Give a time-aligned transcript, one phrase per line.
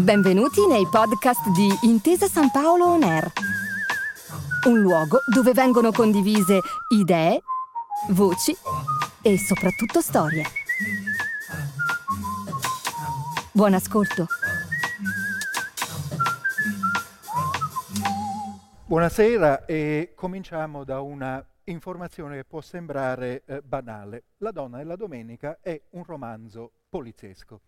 [0.00, 3.30] Benvenuti nei podcast di Intesa San Paolo On Air,
[4.66, 7.42] un luogo dove vengono condivise idee,
[8.08, 8.56] voci
[9.20, 10.44] e soprattutto storie.
[13.52, 14.26] Buon ascolto.
[18.86, 24.24] Buonasera e cominciamo da una informazione che può sembrare eh, banale.
[24.38, 27.60] La donna della domenica è un romanzo poliziesco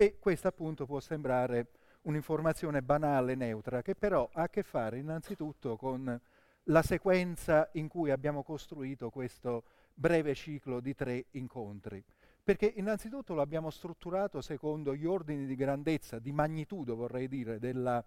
[0.00, 1.66] e questa appunto può sembrare
[2.04, 6.18] un'informazione banale, neutra, che però ha a che fare innanzitutto con
[6.64, 12.02] la sequenza in cui abbiamo costruito questo breve ciclo di tre incontri.
[12.42, 18.02] Perché innanzitutto lo abbiamo strutturato secondo gli ordini di grandezza, di magnitudo vorrei dire, della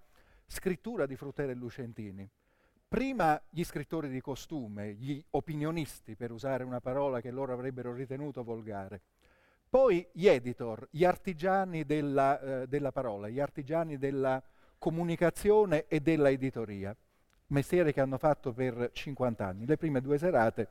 [0.48, 2.28] scrittura di Fruttera e Lucentini.
[2.88, 8.44] Prima gli scrittori di costume, gli opinionisti, per usare una parola che loro avrebbero ritenuto
[8.44, 9.02] volgare.
[9.74, 14.40] Poi gli editor, gli artigiani della, eh, della parola, gli artigiani della
[14.78, 16.96] comunicazione e della editoria,
[17.48, 19.66] mestiere che hanno fatto per 50 anni.
[19.66, 20.68] Le prime due serate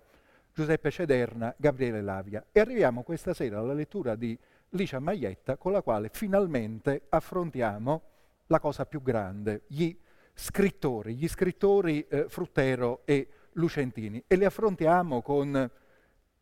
[0.54, 2.46] Giuseppe Cederna, Gabriele Lavia.
[2.52, 8.02] E arriviamo questa sera alla lettura di Licia Maglietta, con la quale finalmente affrontiamo
[8.46, 9.98] la cosa più grande, gli
[10.32, 14.22] scrittori, gli scrittori eh, Fruttero e Lucentini.
[14.28, 15.70] E li affrontiamo con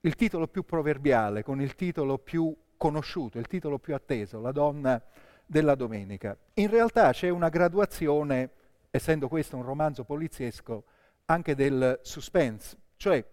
[0.03, 5.03] il titolo più proverbiale, con il titolo più conosciuto, il titolo più atteso, La donna
[5.45, 6.37] della domenica.
[6.55, 8.51] In realtà c'è una graduazione,
[8.91, 10.85] essendo questo un romanzo poliziesco,
[11.27, 13.25] anche del suspense, cioè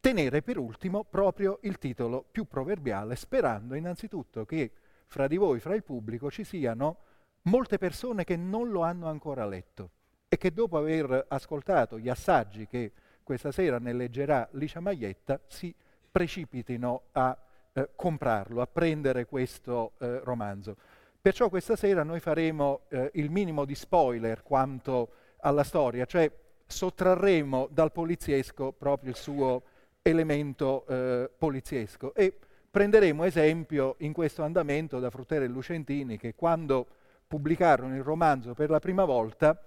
[0.00, 4.70] tenere per ultimo proprio il titolo più proverbiale, sperando innanzitutto che
[5.06, 6.98] fra di voi, fra il pubblico, ci siano
[7.42, 9.90] molte persone che non lo hanno ancora letto
[10.28, 15.74] e che dopo aver ascoltato gli assaggi che questa sera ne leggerà Licia Maglietta si
[16.14, 17.36] precipitino a
[17.72, 20.76] eh, comprarlo, a prendere questo eh, romanzo.
[21.20, 26.30] Perciò questa sera noi faremo eh, il minimo di spoiler quanto alla storia, cioè
[26.64, 29.62] sottrarremo dal poliziesco proprio il suo
[30.02, 32.32] elemento eh, poliziesco e
[32.70, 36.86] prenderemo esempio in questo andamento da Fruttera e Lucentini che quando
[37.26, 39.60] pubblicarono il romanzo per la prima volta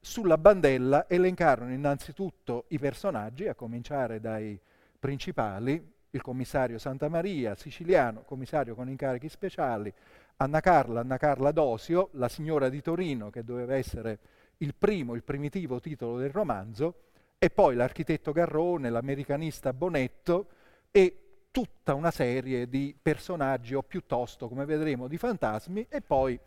[0.00, 4.58] sulla bandella elencarono innanzitutto i personaggi, a cominciare dai
[5.02, 9.92] principali, il commissario Santa Maria, siciliano, commissario con incarichi speciali,
[10.36, 14.18] Anna Carla, Anna Carla Dosio, la signora di Torino, che doveva essere
[14.58, 16.94] il primo, il primitivo titolo del romanzo,
[17.38, 20.48] e poi l'architetto Garrone, l'americanista Bonetto
[20.90, 26.38] e tutta una serie di personaggi o piuttosto, come vedremo, di fantasmi e poi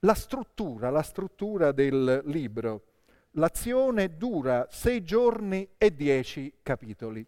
[0.00, 2.82] la struttura, la struttura del libro.
[3.32, 7.26] L'azione dura sei giorni e dieci capitoli.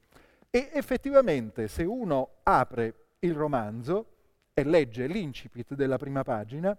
[0.50, 4.06] E effettivamente se uno apre il romanzo
[4.54, 6.76] e legge l'incipit della prima pagina,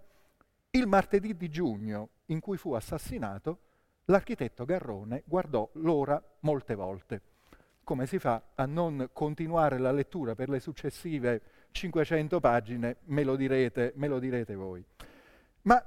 [0.70, 3.58] il martedì di giugno in cui fu assassinato,
[4.06, 7.20] l'architetto Garrone guardò l'ora molte volte.
[7.84, 11.40] Come si fa a non continuare la lettura per le successive
[11.70, 12.96] 500 pagine?
[13.04, 14.84] Me lo direte, me lo direte voi.
[15.62, 15.82] Ma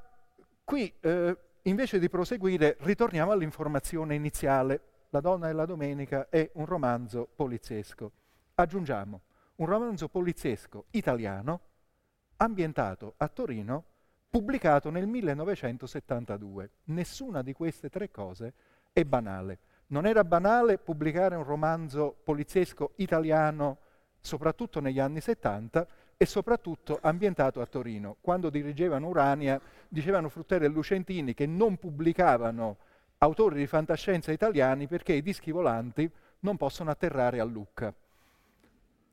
[0.64, 4.82] qui, eh, invece di proseguire, ritorniamo all'informazione iniziale
[5.12, 8.12] la donna e la domenica è un romanzo poliziesco.
[8.56, 9.22] Aggiungiamo
[9.56, 11.60] un romanzo poliziesco italiano
[12.38, 13.84] ambientato a Torino,
[14.30, 16.70] pubblicato nel 1972.
[16.86, 18.54] Nessuna di queste tre cose
[18.94, 19.60] è banale.
[19.88, 23.80] Non era banale pubblicare un romanzo poliziesco italiano,
[24.22, 28.16] soprattutto negli anni 70, e soprattutto ambientato a Torino.
[28.22, 32.78] Quando dirigevano Urania, dicevano Frutteri e Lucentini che non pubblicavano
[33.24, 36.10] autori di fantascienza italiani perché i dischi volanti
[36.40, 37.94] non possono atterrare a Lucca.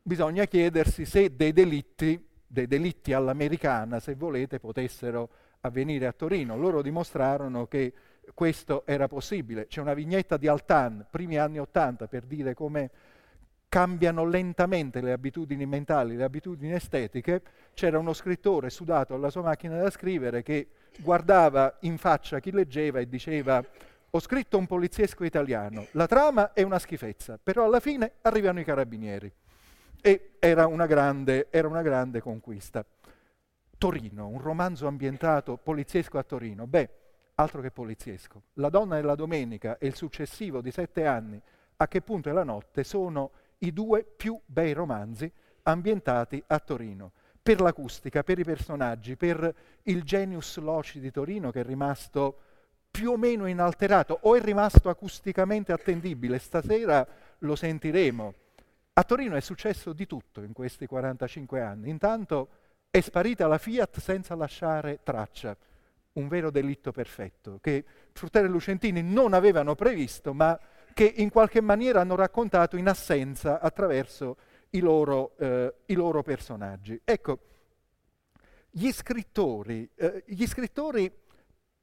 [0.02, 5.28] Bisogna chiedersi se dei delitti, dei delitti all'americana, se volete, potessero
[5.60, 6.56] avvenire a Torino.
[6.56, 7.92] Loro dimostrarono che
[8.32, 9.66] questo era possibile.
[9.66, 12.90] C'è una vignetta di Altan, primi anni Ottanta, per dire come
[13.68, 17.42] cambiano lentamente le abitudini mentali, le abitudini estetiche.
[17.74, 20.68] C'era uno scrittore sudato alla sua macchina da scrivere che
[21.00, 23.62] guardava in faccia chi leggeva e diceva
[24.18, 28.64] ho scritto un poliziesco italiano, la trama è una schifezza, però alla fine arrivano i
[28.64, 29.32] carabinieri.
[30.00, 32.84] E era una grande, era una grande conquista.
[33.78, 36.66] Torino, un romanzo ambientato poliziesco a Torino.
[36.66, 36.90] Beh,
[37.36, 38.42] altro che poliziesco.
[38.54, 41.40] La donna della domenica e il successivo di sette anni,
[41.76, 45.30] A che punto è la notte, sono i due più bei romanzi
[45.62, 47.12] ambientati a Torino.
[47.40, 49.54] Per l'acustica, per i personaggi, per
[49.84, 52.40] il genius loci di Torino che è rimasto
[52.98, 56.40] più o meno inalterato o è rimasto acusticamente attendibile.
[56.40, 57.06] Stasera
[57.38, 58.34] lo sentiremo.
[58.94, 61.90] A Torino è successo di tutto in questi 45 anni.
[61.90, 62.48] Intanto
[62.90, 65.56] è sparita la Fiat senza lasciare traccia.
[66.14, 70.58] un vero delitto perfetto, che Frutteri e Lucentini non avevano previsto, ma
[70.92, 74.36] che in qualche maniera hanno raccontato in assenza attraverso
[74.70, 77.00] i loro, eh, i loro personaggi.
[77.04, 77.38] Ecco,
[78.68, 81.08] gli scrittori, eh, gli scrittori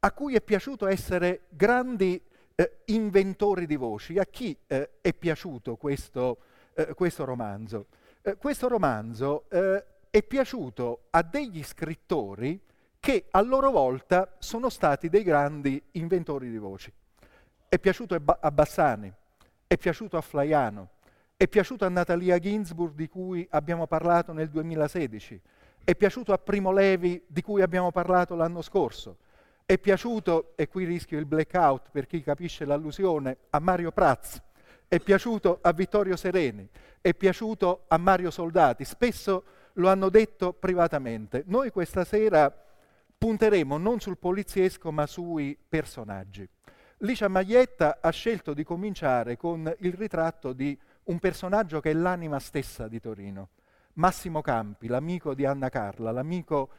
[0.06, 2.22] a cui è piaciuto essere grandi
[2.54, 6.38] eh, inventori di voci, a chi eh, è piaciuto questo,
[6.76, 7.88] eh, questo romanzo?
[8.22, 12.62] Eh, questo romanzo è piaciuto a degli scrittori
[13.00, 16.94] che a loro volta sono stati dei grandi inventori di voci.
[17.68, 19.12] È piaciuto a Bassani,
[19.66, 20.90] è piaciuto a Flaiano,
[21.36, 25.42] è piaciuto a Natalia Ginsburg di cui abbiamo parlato nel 2016,
[25.84, 29.18] è piaciuto a Primo Levi di cui abbiamo parlato l'anno scorso,
[29.66, 34.40] è piaciuto, e qui rischio il blackout per chi capisce l'allusione, a Mario Praz,
[34.88, 36.70] è piaciuto a Vittorio Sereni,
[37.02, 41.44] è piaciuto a Mario Soldati, spesso lo hanno detto privatamente.
[41.48, 42.54] Noi questa sera
[43.18, 46.48] punteremo non sul poliziesco ma sui personaggi.
[47.00, 52.40] Licia Maglietta ha scelto di cominciare con il ritratto di un personaggio che è l'anima
[52.40, 53.50] stessa di Torino.
[53.94, 56.70] Massimo Campi, l'amico di Anna Carla, l'amico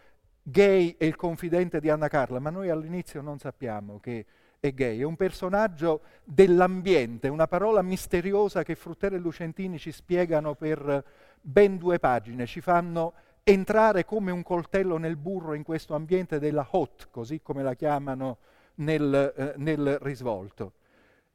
[0.49, 4.25] gay e il confidente di Anna Carla, ma noi all'inizio non sappiamo che
[4.61, 10.55] è gay, è un personaggio dell'ambiente, una parola misteriosa che Fruttero e Lucentini ci spiegano
[10.55, 11.05] per
[11.41, 16.67] ben due pagine, ci fanno entrare come un coltello nel burro in questo ambiente della
[16.71, 18.39] hot, così come la chiamano
[18.77, 20.75] nel, eh, nel risvolto.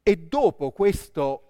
[0.04, 1.48] E dopo questo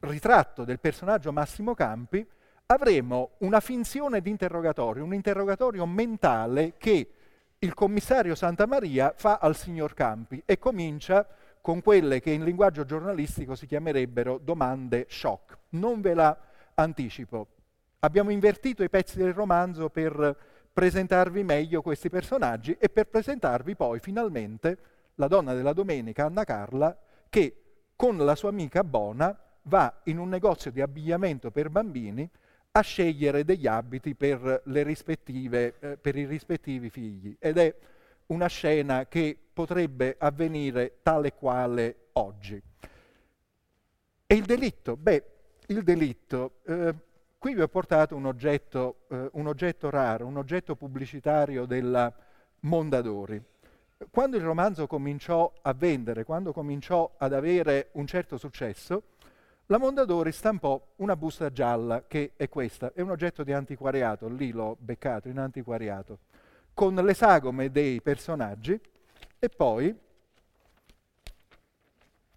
[0.00, 2.24] ritratto del personaggio Massimo Campi,
[2.70, 7.10] avremo una finzione di interrogatorio, un interrogatorio mentale che
[7.58, 11.26] il commissario Santa Maria fa al signor Campi e comincia
[11.62, 15.56] con quelle che in linguaggio giornalistico si chiamerebbero domande shock.
[15.70, 16.36] Non ve la
[16.74, 17.46] anticipo.
[18.00, 20.36] Abbiamo invertito i pezzi del romanzo per
[20.70, 24.78] presentarvi meglio questi personaggi e per presentarvi poi finalmente
[25.14, 26.96] la donna della domenica, Anna Carla,
[27.30, 27.62] che
[27.96, 32.30] con la sua amica Bona va in un negozio di abbigliamento per bambini
[32.78, 34.62] a scegliere degli abiti per,
[35.80, 37.36] eh, per i rispettivi figli.
[37.38, 37.74] Ed è
[38.26, 42.60] una scena che potrebbe avvenire tale quale oggi.
[44.26, 44.96] E il delitto?
[44.96, 45.24] Beh,
[45.66, 46.94] il delitto, eh,
[47.38, 52.12] qui vi ho portato un oggetto, eh, un oggetto raro, un oggetto pubblicitario della
[52.60, 53.42] Mondadori.
[54.10, 59.02] Quando il romanzo cominciò a vendere, quando cominciò ad avere un certo successo,
[59.70, 64.50] la Mondadori stampò una busta gialla, che è questa, è un oggetto di antiquariato, lì
[64.50, 66.18] l'ho beccato in antiquariato,
[66.72, 68.80] con le sagome dei personaggi
[69.38, 69.94] e poi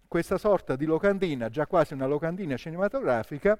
[0.06, 3.58] questa sorta di locandina, già quasi una locandina cinematografica,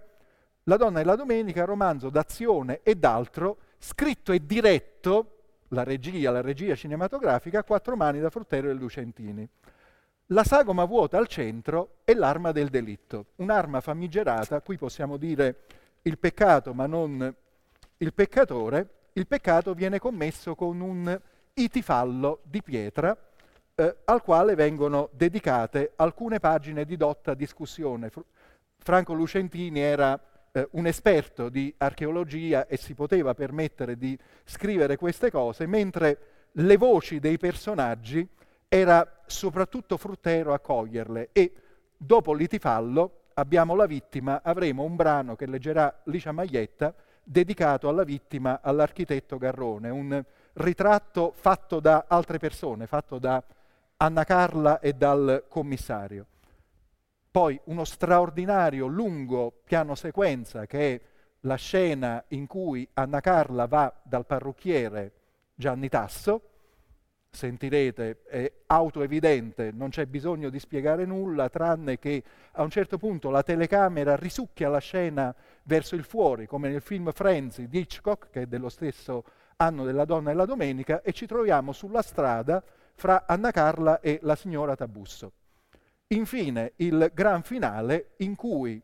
[0.64, 5.38] La donna e la domenica, romanzo d'azione e d'altro, scritto e diretto,
[5.68, 9.48] la regia, la regia cinematografica, a quattro mani da Fruttero e Lucentini.
[10.32, 15.64] La sagoma vuota al centro è l'arma del delitto, un'arma famigerata, qui possiamo dire
[16.02, 17.34] il peccato ma non
[17.98, 21.20] il peccatore, il peccato viene commesso con un
[21.52, 23.14] itifallo di pietra
[23.74, 28.10] eh, al quale vengono dedicate alcune pagine di dotta discussione.
[28.78, 30.18] Franco Lucentini era
[30.50, 36.18] eh, un esperto di archeologia e si poteva permettere di scrivere queste cose, mentre
[36.52, 38.26] le voci dei personaggi
[38.74, 41.52] era soprattutto fruttero a coglierle e
[41.94, 48.60] dopo l'itifallo abbiamo la vittima, avremo un brano che leggerà Licia Maglietta dedicato alla vittima,
[48.62, 50.24] all'architetto Garrone, un
[50.54, 53.44] ritratto fatto da altre persone, fatto da
[53.98, 56.24] Anna Carla e dal commissario.
[57.30, 61.00] Poi uno straordinario lungo piano sequenza che è
[61.40, 65.12] la scena in cui Anna Carla va dal parrucchiere
[65.54, 66.51] Gianni Tasso,
[67.34, 72.22] sentirete, è autoevidente, non c'è bisogno di spiegare nulla, tranne che
[72.52, 77.10] a un certo punto la telecamera risucchia la scena verso il fuori, come nel film
[77.10, 79.24] Frenzy di Hitchcock, che è dello stesso
[79.56, 82.62] anno della donna e la domenica, e ci troviamo sulla strada
[82.94, 85.32] fra Anna Carla e la signora Tabusso.
[86.08, 88.80] Infine il gran finale in cui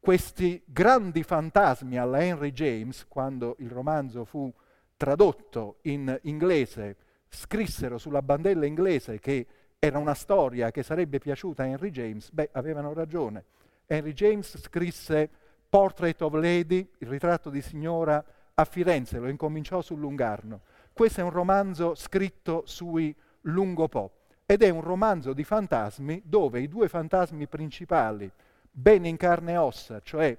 [0.00, 4.50] questi grandi fantasmi alla Henry James, quando il romanzo fu
[4.96, 6.96] tradotto in inglese,
[7.30, 9.46] scrissero sulla bandella inglese che
[9.78, 13.44] era una storia che sarebbe piaciuta a Henry James, beh, avevano ragione.
[13.86, 15.28] Henry James scrisse
[15.68, 18.22] Portrait of Lady, il ritratto di signora
[18.52, 20.60] a Firenze, lo incominciò sul Lungarno.
[20.92, 24.10] Questo è un romanzo scritto sui Lungo Po
[24.44, 28.30] ed è un romanzo di fantasmi dove i due fantasmi principali,
[28.70, 30.36] bene in carne e ossa, cioè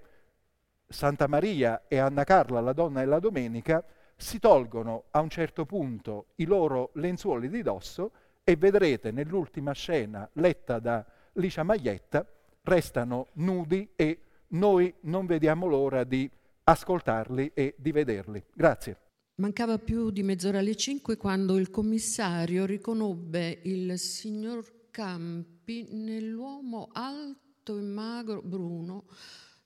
[0.87, 3.83] Santa Maria e Anna Carla, la donna e la domenica,
[4.21, 8.11] si tolgono a un certo punto i loro lenzuoli di dosso
[8.43, 12.25] e vedrete nell'ultima scena letta da Licia Maglietta,
[12.61, 16.29] restano nudi e noi non vediamo l'ora di
[16.63, 18.43] ascoltarli e di vederli.
[18.53, 18.97] Grazie.
[19.35, 27.77] Mancava più di mezz'ora alle cinque quando il commissario riconobbe il signor Campi nell'uomo alto
[27.77, 29.05] e magro, bruno,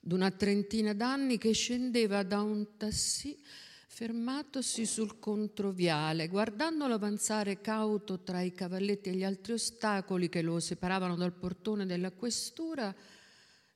[0.00, 3.36] d'una trentina d'anni che scendeva da un tassì
[3.96, 10.60] fermatosi sul controviale, guardandolo avanzare cauto tra i cavalletti e gli altri ostacoli che lo
[10.60, 12.94] separavano dal portone della questura,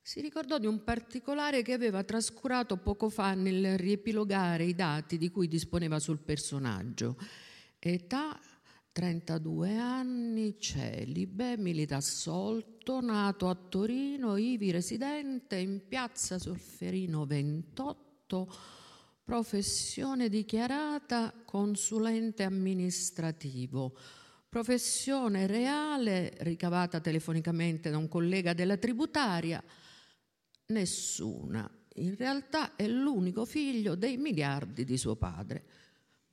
[0.03, 5.31] si ricordò di un particolare che aveva trascurato poco fa nel riepilogare i dati di
[5.31, 7.17] cui disponeva sul personaggio.
[7.79, 8.39] Età
[8.93, 18.80] 32 anni, celibe, milita assolto, nato a Torino, ivi residente, in piazza Solferino 28,
[19.31, 23.97] professione dichiarata consulente amministrativo,
[24.49, 29.63] professione reale ricavata telefonicamente da un collega della tributaria,
[30.67, 31.71] nessuna.
[31.95, 35.65] In realtà è l'unico figlio dei miliardi di suo padre.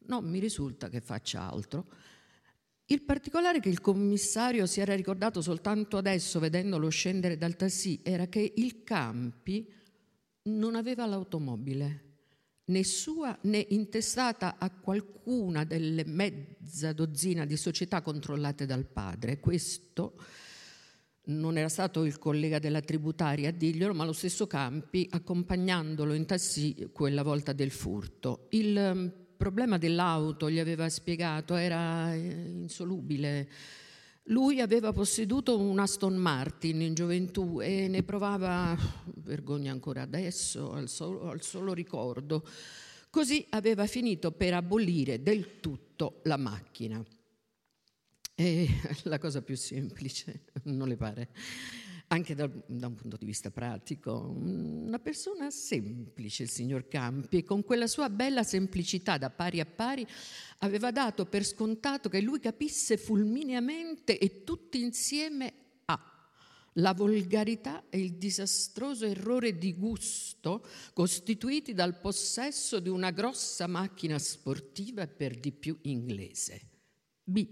[0.07, 1.85] Non mi risulta che faccia altro.
[2.85, 8.25] Il particolare che il commissario si era ricordato soltanto adesso, vedendolo scendere dal tassì, era
[8.25, 9.71] che il Campi
[10.45, 12.06] non aveva l'automobile,
[12.67, 19.39] né sua né intestata a qualcuna delle mezza dozzina di società controllate dal padre.
[19.39, 20.15] Questo
[21.27, 26.25] non era stato il collega della tributaria a dirglielo, ma lo stesso Campi, accompagnandolo in
[26.25, 28.47] tassì quella volta del furto.
[28.51, 33.49] Il problema dell'auto, gli aveva spiegato, era eh, insolubile.
[34.29, 38.77] Lui aveva posseduto un Aston Martin in gioventù e ne provava
[39.15, 42.45] vergogna ancora adesso, al solo, al solo ricordo.
[43.09, 47.01] Così aveva finito per abolire del tutto la macchina.
[48.35, 48.67] E
[49.03, 51.29] la cosa più semplice, non le pare?
[52.09, 57.63] Anche da, da, un punto di vista pratico, una persona semplice, il signor Campi, con
[57.63, 60.07] quella sua bella semplicità da pari a pari
[60.59, 65.53] aveva dato per scontato che lui capisse fulmineamente e tutti insieme
[65.85, 65.99] A,
[66.73, 74.17] la volgarità e il disastroso errore di gusto costituiti dal possesso di una grossa macchina
[74.17, 76.61] sportiva per di più inglese.
[77.21, 77.45] B,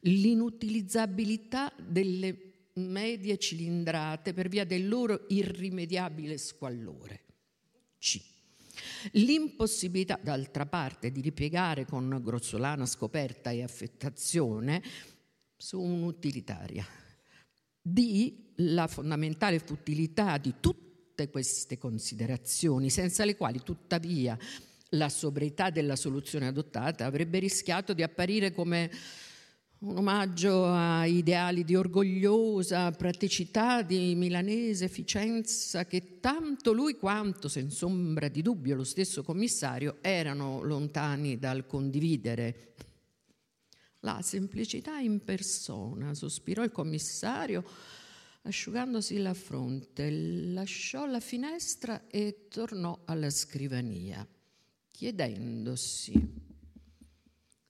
[0.00, 7.24] l'inutilizzabilità delle medie cilindrate per via del loro irrimediabile squallore.
[7.98, 8.20] C.
[9.12, 14.82] L'impossibilità, d'altra parte, di ripiegare con grossolana scoperta e affettazione
[15.56, 16.86] su un'utilitaria.
[17.80, 18.44] D.
[18.56, 24.36] La fondamentale futilità di tutte queste considerazioni, senza le quali, tuttavia,
[24.90, 28.90] la sobrietà della soluzione adottata avrebbe rischiato di apparire come
[29.86, 37.86] un omaggio a ideali di orgogliosa praticità di milanese efficienza che tanto lui quanto, senza
[37.86, 42.74] ombra di dubbio, lo stesso commissario erano lontani dal condividere.
[44.00, 47.64] La semplicità in persona, sospirò il commissario
[48.42, 54.26] asciugandosi la fronte, lasciò la finestra e tornò alla scrivania,
[54.90, 56.44] chiedendosi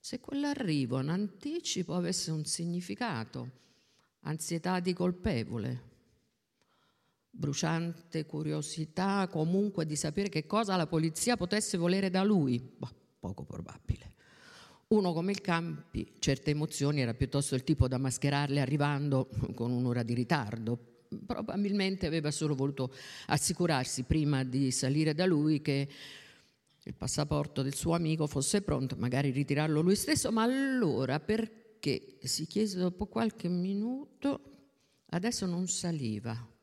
[0.06, 3.50] se quell'arrivo in anticipo avesse un significato,
[4.20, 5.82] ansietà di colpevole,
[7.28, 13.42] bruciante curiosità comunque di sapere che cosa la polizia potesse volere da lui, boh, poco
[13.42, 14.12] probabile.
[14.90, 20.04] Uno come il Campi, certe emozioni era piuttosto il tipo da mascherarle arrivando con un'ora
[20.04, 21.08] di ritardo.
[21.26, 22.94] Probabilmente aveva solo voluto
[23.26, 25.88] assicurarsi prima di salire da lui che
[26.86, 32.46] il passaporto del suo amico fosse pronto, magari ritirarlo lui stesso, ma allora perché si
[32.46, 34.68] chiese dopo qualche minuto,
[35.06, 36.54] adesso non saliva.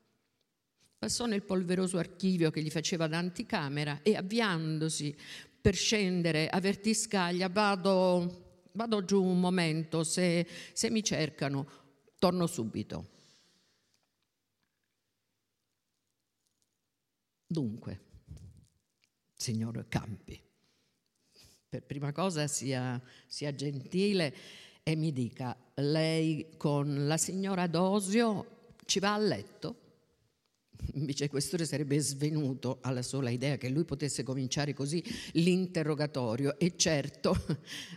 [0.97, 5.13] Passò nel polveroso archivio che gli faceva da anticamera e avviandosi
[5.59, 11.67] per scendere a vertiscaglia, vado, vado giù un momento, se, se mi cercano
[12.17, 13.09] torno subito.
[17.45, 18.12] Dunque,
[19.43, 20.41] signor Campi.
[21.67, 24.33] Per prima cosa sia, sia gentile
[24.83, 29.81] e mi dica, lei con la signora Dosio ci va a letto?
[30.93, 37.35] Il vicequestore sarebbe svenuto alla sola idea che lui potesse cominciare così l'interrogatorio e certo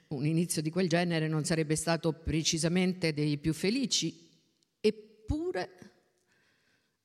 [0.09, 4.29] un inizio di quel genere non sarebbe stato precisamente dei più felici,
[4.81, 5.71] eppure,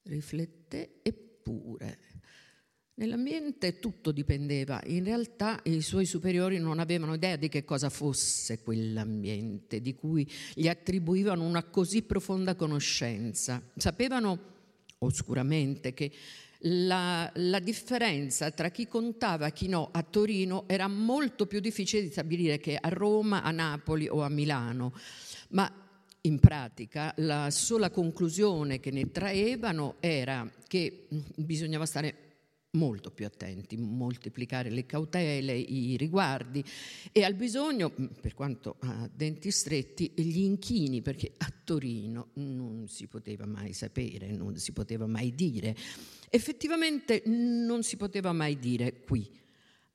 [0.04, 2.11] rifletté, eppure
[3.02, 8.62] Nell'ambiente tutto dipendeva, in realtà i suoi superiori non avevano idea di che cosa fosse
[8.62, 13.60] quell'ambiente, di cui gli attribuivano una così profonda conoscenza.
[13.76, 14.40] Sapevano
[15.00, 16.12] oscuramente che
[16.60, 22.04] la, la, differenza tra chi contava e chi no a Torino era molto più difficile
[22.04, 24.94] di stabilire che a Roma, a Napoli o a Milano,
[25.50, 25.74] ma
[26.22, 32.30] in pratica la sola conclusione che ne traevano era che bisognava stare
[32.74, 36.64] molto più attenti, moltiplicare le cautele, i riguardi
[37.12, 42.88] e al bisogno, mm, per quanto a denti stretti, gli inchini, perché a Torino non
[42.88, 45.76] si poteva mai sapere, non si poteva mai dire.
[46.30, 49.30] Effettivamente non si poteva mai dire qui.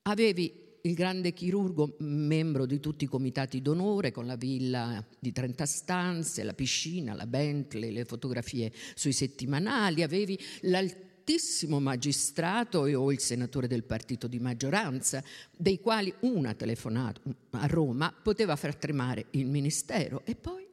[0.03, 5.65] Avevi il grande chirurgo, membro di tutti i comitati d'onore, con la villa di 30
[5.65, 13.19] stanze, la piscina, la Bentley, le fotografie sui settimanali, avevi l'altissimo altissimo magistrato o il
[13.19, 17.19] senatore del partito di maggioranza, dei quali una telefonata
[17.49, 20.21] a Roma poteva far tremare il ministero.
[20.23, 20.65] E poi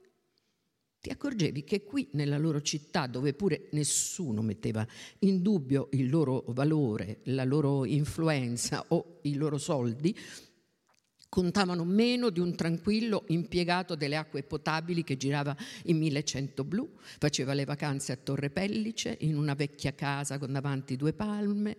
[1.00, 4.86] ti accorgevi che qui nella loro città, dove pure nessuno metteva
[5.20, 10.16] in dubbio il loro valore, la loro influenza o i loro soldi,
[11.34, 16.88] contavano meno di un tranquillo impiegato delle acque potabili che girava in 1100 blu,
[17.18, 21.76] faceva le vacanze a Torre Pellice in una vecchia casa con davanti due palme,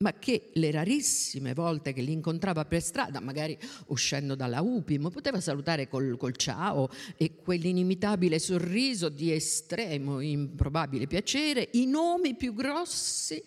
[0.00, 5.40] ma che le rarissime volte che li incontrava per strada, magari uscendo dalla UPIM, poteva
[5.40, 13.42] salutare col, col ciao e quell'inimitabile sorriso di estremo improbabile piacere, i nomi più grossi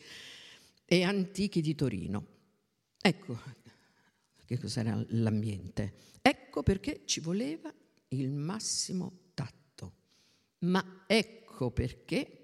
[0.83, 2.25] e antichi di Torino.
[2.99, 3.39] Ecco,
[4.47, 5.93] che cos'era l'ambiente.
[6.21, 7.71] Ecco perché ci voleva
[8.09, 9.93] il massimo tatto.
[10.59, 12.37] Ma ecco perché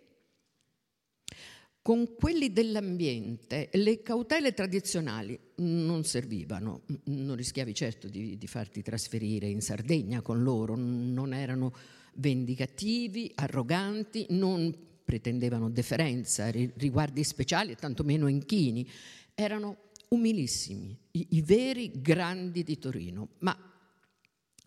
[1.82, 9.48] con quelli dell'ambiente le cautele tradizionali non servivano, non rischiavi certo di, di, farti trasferire
[9.48, 11.74] in Sardegna con loro, non erano
[12.16, 18.89] vendicativi, arroganti, non pretendevano deferenza, riguardi speciali e tantomeno inchini,
[19.34, 23.30] erano umilissimi, i, i veri grandi di Torino.
[23.39, 23.58] Ma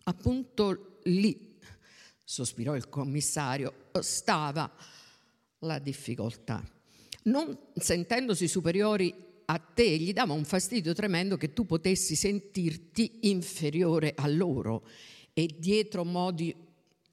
[0.03, 1.57] appunto lì,
[2.23, 4.71] sospirò il commissario, stava
[5.59, 6.63] la difficoltà.
[7.23, 9.13] Non sentendosi superiori
[9.45, 14.85] a te, gli dava un fastidio tremendo che tu potessi sentirti inferiore a loro
[15.33, 16.53] e dietro modi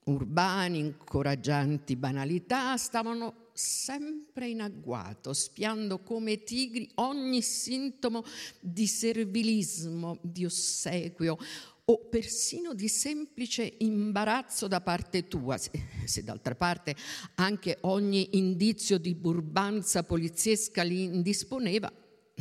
[0.05, 8.25] urbani, incoraggianti banalità, stavano sempre in agguato, spiando come tigri ogni sintomo
[8.61, 11.38] di servilismo, di ossequio
[11.87, 15.71] o persino di semplice imbarazzo da parte tua, se,
[16.05, 16.97] se, d'altra parte
[17.35, 21.93] anche ogni indizio di burbanza poliziesca li indisponeva,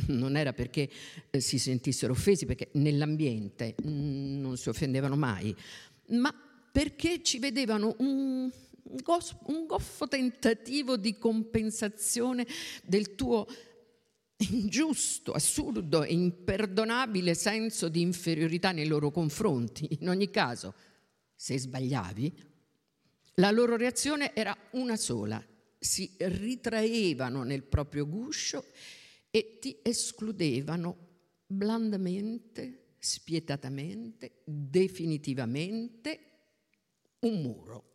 [0.08, 0.88] non era perché
[1.30, 5.54] eh, si sentissero offesi, perché nell'ambiente mm, non si offendevano mai,
[6.08, 6.34] ma
[6.72, 8.50] perché ci vedevano un
[8.84, 12.46] un goffo tentativo di compensazione
[12.84, 13.46] del tuo
[14.50, 19.88] ingiusto, assurdo e imperdonabile senso di inferiorità nei loro confronti.
[20.00, 20.74] In ogni caso,
[21.34, 22.32] se sbagliavi,
[23.34, 25.42] la loro reazione era una sola,
[25.78, 28.64] si ritraevano nel proprio guscio
[29.30, 30.96] e ti escludevano
[31.46, 36.20] blandamente, spietatamente, definitivamente
[37.20, 37.93] un muro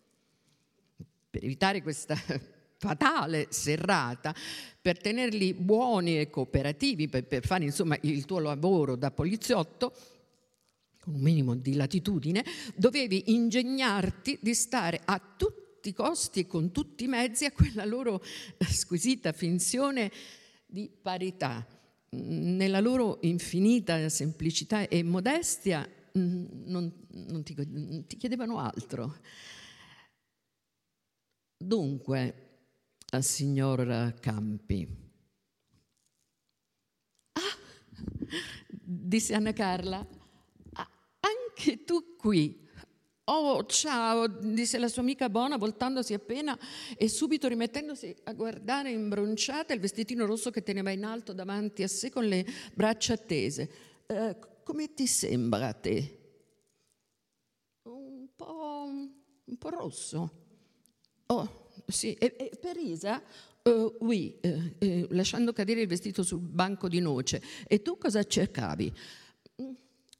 [1.39, 2.17] per evitare questa
[2.77, 4.35] fatale serrata,
[4.81, 9.93] per tenerli buoni e cooperativi, per, per fare insomma il tuo lavoro da poliziotto,
[10.99, 12.43] con un minimo di latitudine,
[12.75, 17.85] dovevi ingegnarti di stare a tutti i costi e con tutti i mezzi a quella
[17.85, 18.21] loro
[18.59, 20.11] squisita finzione
[20.65, 21.65] di parità.
[22.11, 29.15] Nella loro infinita semplicità e modestia mm, non, non, ti, non ti chiedevano altro.
[31.61, 32.33] Dunque,
[33.09, 34.87] al signor Campi.
[37.33, 37.57] Ah,
[38.69, 40.07] disse Anna Carla,
[41.19, 42.65] anche tu qui.
[43.25, 46.57] Oh, ciao, disse la sua amica Bona, voltandosi appena
[46.97, 51.89] e subito rimettendosi a guardare imbronciata il vestitino rosso che teneva in alto davanti a
[51.89, 53.69] sé con le braccia attese.
[54.07, 56.19] Eh, come ti sembra a te?
[57.83, 58.85] Un po',
[59.43, 60.47] un po' rosso.
[61.31, 61.47] Oh,
[61.85, 63.21] sì, e, e per Isa,
[63.61, 67.39] uh, oui, uh, uh, lasciando cadere il vestito sul banco di noce.
[67.67, 68.91] E tu cosa cercavi?
[69.61, 69.71] Mm,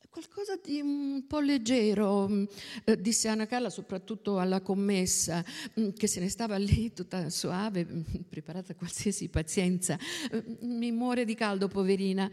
[0.07, 2.43] Qualcosa di un po' leggero, mm,
[2.99, 5.43] disse Anna Carla, soprattutto alla commessa,
[5.79, 7.87] mm, che se ne stava lì tutta soave,
[8.29, 9.97] preparata a qualsiasi pazienza.
[10.61, 12.29] Mi muore di caldo, poverina.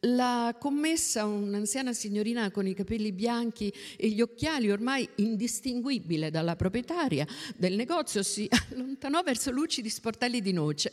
[0.00, 7.26] La commessa, un'anziana signorina con i capelli bianchi e gli occhiali ormai indistinguibile dalla proprietaria
[7.56, 10.90] del negozio, si allontanò verso lucidi sportelli di noce.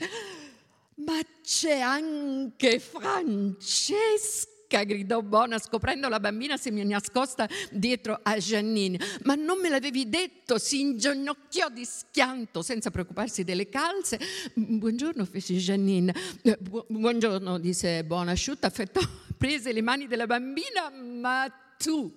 [0.96, 4.53] Ma c'è anche Francesca!
[4.82, 9.00] Gridò Bona scoprendo la bambina semi-nascosta dietro a Janine.
[9.24, 10.58] Ma non me l'avevi detto?
[10.58, 14.20] Si inginocchiò di schianto senza preoccuparsi delle calze.
[14.56, 16.14] Buongiorno, fece Janine.
[16.42, 19.02] Eh, bu- buongiorno, disse Bona, asciutta, affettò,
[19.38, 22.12] prese le mani della bambina, ma tu,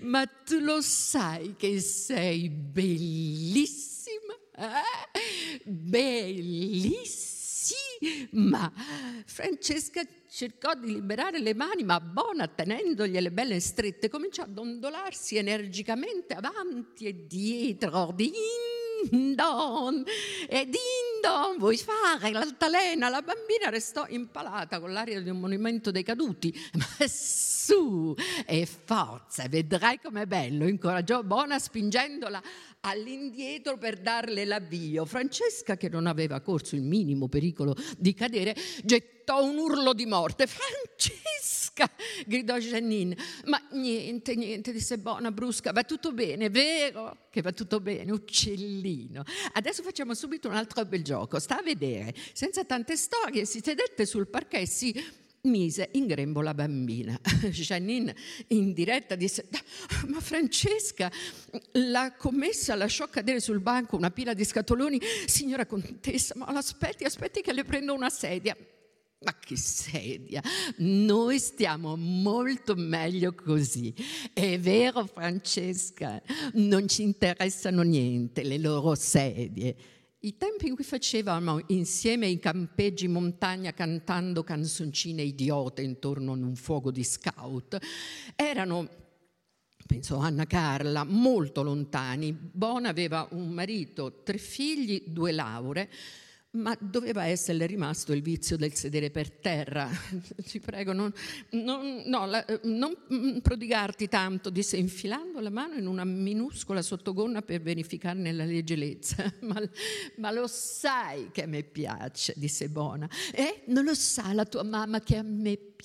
[0.00, 5.62] ma tu lo sai che sei bellissima, eh?
[5.64, 7.36] Bellissima
[8.32, 8.70] ma
[9.24, 16.34] Francesca cercò di liberare le mani, ma Bona, tenendogliele belle strette, cominciò a dondolarsi energicamente
[16.34, 18.12] avanti e dietro.
[18.14, 20.04] Din don,
[20.48, 23.08] e din don, vuoi fare l'altalena?
[23.08, 26.52] La bambina restò impalata con l'aria di un monumento dei caduti.
[26.74, 28.14] Ma su,
[28.46, 32.42] e forza, vedrai com'è bello, incoraggiò Bona spingendola
[32.88, 35.04] all'indietro per darle l'avvio.
[35.04, 40.46] Francesca, che non aveva corso il minimo pericolo di cadere, gettò un urlo di morte.
[40.46, 41.90] Francesca!
[42.26, 43.16] gridò Janine.
[43.44, 47.26] Ma niente, niente, disse Bona brusca, va tutto bene, vero?
[47.30, 49.22] Che va tutto bene, uccellino.
[49.52, 51.38] Adesso facciamo subito un altro bel gioco.
[51.38, 54.92] Sta a vedere, senza tante storie, si sedette sul parquet, si
[55.42, 57.18] mise in grembo la bambina.
[57.50, 58.14] Janine
[58.48, 59.48] in diretta disse,
[60.08, 61.10] ma Francesca,
[61.72, 67.40] la commessa lasciò cadere sul banco una pila di scatoloni, signora contessa, ma aspetti, aspetti
[67.40, 68.56] che le prendo una sedia.
[69.20, 70.40] Ma che sedia,
[70.76, 73.92] noi stiamo molto meglio così.
[74.32, 76.22] È vero Francesca,
[76.52, 79.97] non ci interessano niente le loro sedie.
[80.20, 86.34] I tempi in cui facevamo insieme i campeggi in montagna cantando canzoncine idiote intorno a
[86.34, 87.78] un fuoco di scout
[88.34, 88.88] erano,
[89.86, 92.36] penso Anna Carla, molto lontani.
[92.36, 95.88] Bona aveva un marito, tre figli, due lauree
[96.50, 99.88] ma doveva esserle rimasto il vizio del sedere per terra.
[100.42, 101.12] Ti prego, non,
[101.50, 102.96] non, no, la, non,
[103.42, 109.32] prodigarti tanto, disse infilando la mano in una minuscola sottogonna per verificarne la leggerezza.
[109.40, 109.60] Ma,
[110.16, 113.08] ma, lo sai che a me piace, disse Bona.
[113.32, 115.77] Eh, non lo sa la tua mamma che a me piace.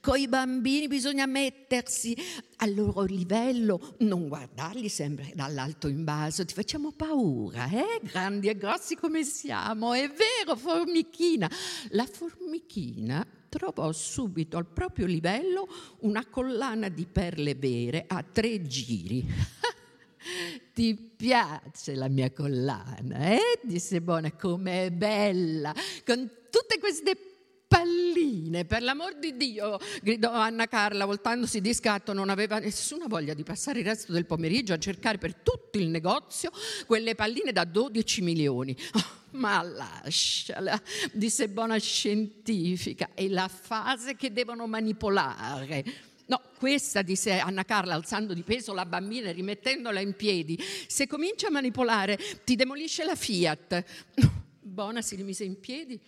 [0.00, 2.16] Con i bambini bisogna mettersi
[2.58, 8.00] al loro livello, non guardarli sempre dall'alto in basso, ti facciamo paura, eh?
[8.02, 11.50] grandi e grossi come siamo, è vero, formichina.
[11.90, 15.66] La formichina trovò subito al proprio livello
[16.00, 19.26] una collana di perle vere a tre giri.
[20.72, 23.58] Ti piace la mia collana, eh?
[23.64, 25.74] disse Bona, com'è bella,
[26.06, 27.31] con tutte queste
[27.72, 33.32] palline, per l'amor di Dio, gridò Anna Carla, voltandosi di scatto, non aveva nessuna voglia
[33.32, 36.50] di passare il resto del pomeriggio a cercare per tutto il negozio
[36.86, 38.76] quelle palline da 12 milioni.
[39.34, 40.78] Oh, ma lasciala,
[41.10, 45.82] disse buona scientifica, è la fase che devono manipolare.
[46.26, 51.06] No, questa, disse Anna Carla, alzando di peso la bambina e rimettendola in piedi, se
[51.06, 53.84] comincia a manipolare ti demolisce la Fiat.
[54.60, 55.98] Bona si rimise in piedi,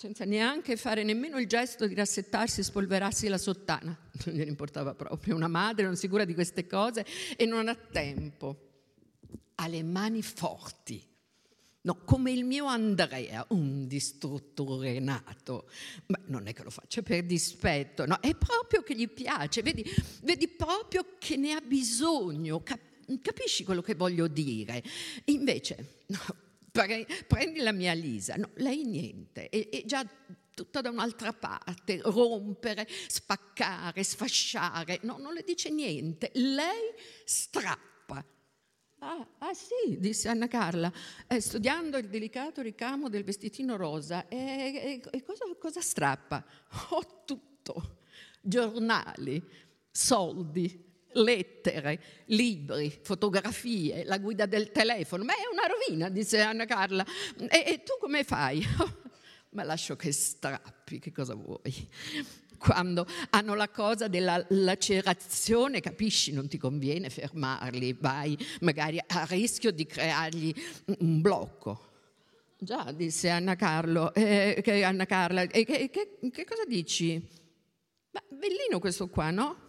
[0.00, 3.94] senza neanche fare nemmeno il gesto di rassettarsi e spolverarsi la sottana.
[4.24, 5.36] Non gliene importava proprio.
[5.36, 7.04] Una madre non sicura di queste cose
[7.36, 8.68] e non ha tempo.
[9.56, 11.06] Ha le mani forti.
[11.82, 15.68] No, come il mio Andrea, un distruttore nato.
[16.06, 19.84] Ma non è che lo faccia per dispetto, no, è proprio che gli piace, vedi,
[20.22, 24.82] vedi proprio che ne ha bisogno, Cap- capisci quello che voglio dire?
[25.26, 26.48] Invece, no,
[27.26, 30.06] prendi la mia Lisa, no, lei niente, è, è già
[30.54, 36.92] tutta da un'altra parte, rompere, spaccare, sfasciare, no, non le dice niente, lei
[37.24, 38.24] strappa.
[39.02, 40.92] Ah, ah, sì, disse Anna Carla,
[41.26, 44.28] eh, studiando il delicato ricamo del vestitino rosa.
[44.28, 46.44] E, e, e cosa, cosa strappa?
[46.90, 48.00] Oh, tutto.
[48.42, 49.42] Giornali,
[49.90, 55.24] soldi, lettere, libri, fotografie, la guida del telefono.
[55.24, 57.04] Ma è una rovina, disse Anna Carla.
[57.36, 58.64] E, e tu come fai?
[59.50, 61.88] ma lascio che strappi, che cosa vuoi?
[62.58, 69.70] Quando hanno la cosa della lacerazione, capisci, non ti conviene fermarli, vai magari a rischio
[69.70, 70.54] di creargli
[70.98, 71.88] un blocco.
[72.58, 77.18] Già, disse Anna, Carlo, eh, Anna Carla, e che, che, che cosa dici?
[78.10, 79.68] Ma bellino questo qua, no?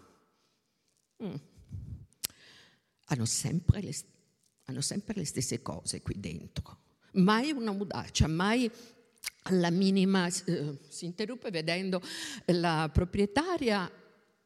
[1.24, 1.36] Mm,
[3.06, 3.96] hanno, sempre le,
[4.66, 6.78] hanno sempre le stesse cose qui dentro.
[7.14, 8.70] Mai una mudacia, mai
[9.44, 12.02] alla minima eh, si interruppe vedendo
[12.46, 13.92] la proprietaria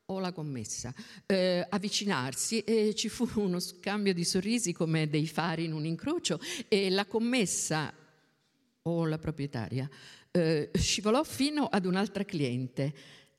[0.08, 0.94] o la commessa
[1.26, 6.40] eh, avvicinarsi e ci fu uno scambio di sorrisi come dei fari in un incrocio
[6.68, 7.94] e la commessa
[8.84, 9.90] o la proprietaria
[10.36, 12.94] eh, scivolò fino ad un'altra cliente.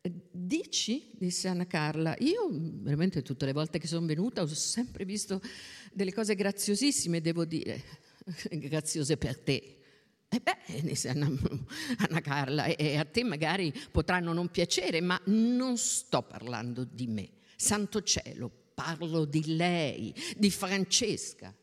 [0.08, 5.40] Dici, disse Anna Carla, io veramente tutte le volte che sono venuta ho sempre visto
[5.92, 7.82] delle cose graziosissime, devo dire,
[8.50, 9.78] graziose per te.
[10.28, 11.30] E beh, disse Anna,
[11.98, 17.30] Anna Carla, e a te magari potranno non piacere, ma non sto parlando di me.
[17.56, 21.54] Santo cielo, parlo di lei, di Francesca.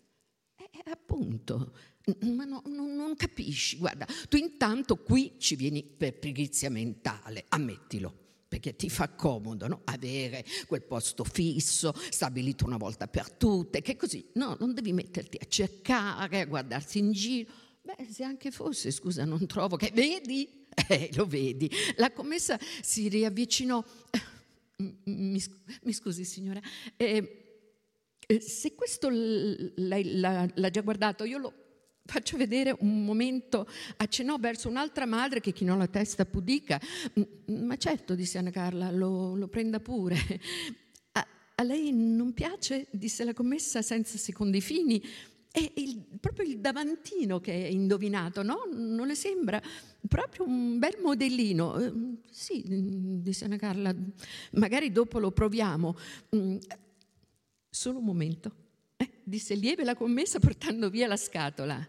[0.56, 1.76] E appunto,
[2.22, 8.22] ma no, no, non capisci, guarda, tu intanto qui ci vieni per pigrizia mentale, ammettilo
[8.54, 9.82] perché ti fa comodo no?
[9.86, 15.40] avere quel posto fisso, stabilito una volta per tutte, che così no, non devi metterti
[15.42, 17.52] a cercare, a guardarsi in giro.
[17.82, 19.92] Beh, se anche fosse, scusa, non trovo che...
[19.92, 20.62] Vedi?
[20.88, 21.70] Eh, lo vedi.
[21.98, 23.84] La commessa si riavvicinò.
[24.78, 25.44] Mi,
[25.84, 26.60] mi scusi, signora.
[26.98, 27.68] Eh,
[28.26, 31.63] eh, se questo lei l'ha, l'ha già guardato, io lo
[32.06, 36.80] faccio vedere un momento, accennò verso un'altra madre che chinò la testa pudica.
[37.48, 40.18] Ma certo, disse Anna Carla, lo, lo prenda pure.
[41.14, 42.88] A, a, lei non piace?
[42.92, 45.02] disse la commessa senza secondi fini.
[45.52, 48.68] È il, proprio il davantino che è indovinato, no?
[48.74, 49.62] Non le sembra?
[50.08, 51.80] Proprio un bel modellino.
[51.80, 51.94] Eh,
[52.32, 52.64] sì,
[53.22, 53.96] disse Anna Carla,
[54.54, 55.96] magari dopo lo proviamo.
[56.36, 56.58] Mm,
[57.70, 58.63] solo un momento
[59.24, 61.88] disse lieve la commessa portando via la scatola.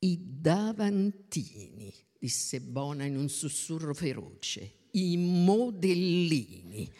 [0.00, 6.90] I davantini, disse Bona in un sussurro feroce, i modellini.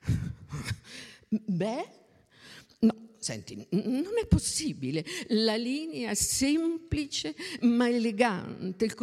[1.28, 1.88] Beh,
[2.80, 5.04] no, senti, non è possibile.
[5.28, 8.94] La linea semplice ma elegante, il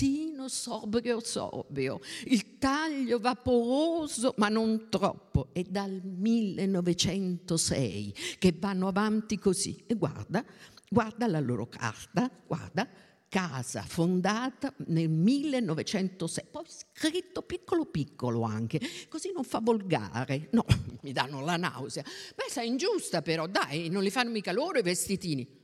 [0.00, 5.48] collettino sobrio sobrio, il taglio vaporoso ma non troppo.
[5.52, 9.84] È dal 1906 che vanno avanti così.
[9.86, 10.44] E guarda,
[10.88, 12.88] guarda la loro carta, guarda
[13.28, 20.48] casa fondata nel 1906, poi scritto piccolo piccolo anche, così non fa volgare.
[20.52, 20.64] No,
[21.02, 22.02] mi danno la nausea.
[22.02, 25.58] Beh, sei ingiusta però, dai, non li fanno mica loro i vestitini.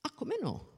[0.00, 0.72] Ah, come no?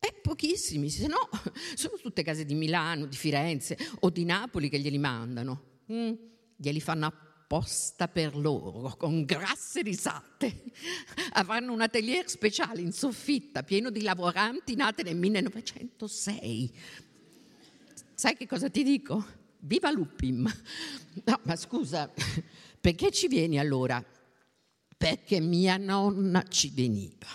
[0.00, 1.28] Eh, pochissimi, se no
[1.74, 5.80] sono tutte case di Milano, di Firenze o di Napoli che glieli mandano.
[5.92, 6.12] Mm,
[6.56, 10.70] glieli fanno apposta per loro, con grasse risate.
[11.32, 16.72] Avranno un atelier speciale in soffitta, pieno di lavoranti nate nel 1906.
[18.14, 19.24] Sai che cosa ti dico?
[19.60, 20.48] Viva Lupim!
[21.24, 22.12] No, ma scusa,
[22.80, 24.04] perché ci vieni allora?
[24.96, 27.26] Perché mia nonna ci veniva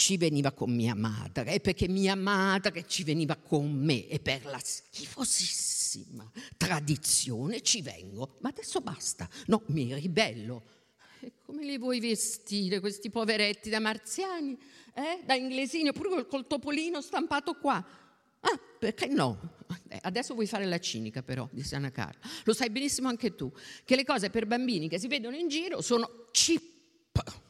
[0.00, 4.46] ci veniva con mia madre e perché mia madre ci veniva con me e per
[4.46, 8.38] la schifosissima tradizione ci vengo.
[8.40, 10.62] Ma adesso basta, no, mi ribello.
[11.20, 14.58] E come li vuoi vestire questi poveretti da marziani?
[14.94, 15.22] Eh?
[15.26, 17.76] Da inglesini, oppure col, col topolino stampato qua?
[18.40, 19.58] Ah, perché no?
[19.88, 22.26] Eh, adesso vuoi fare la cinica però, disse Anna Carla.
[22.44, 23.52] Lo sai benissimo anche tu,
[23.84, 27.49] che le cose per bambini che si vedono in giro sono chip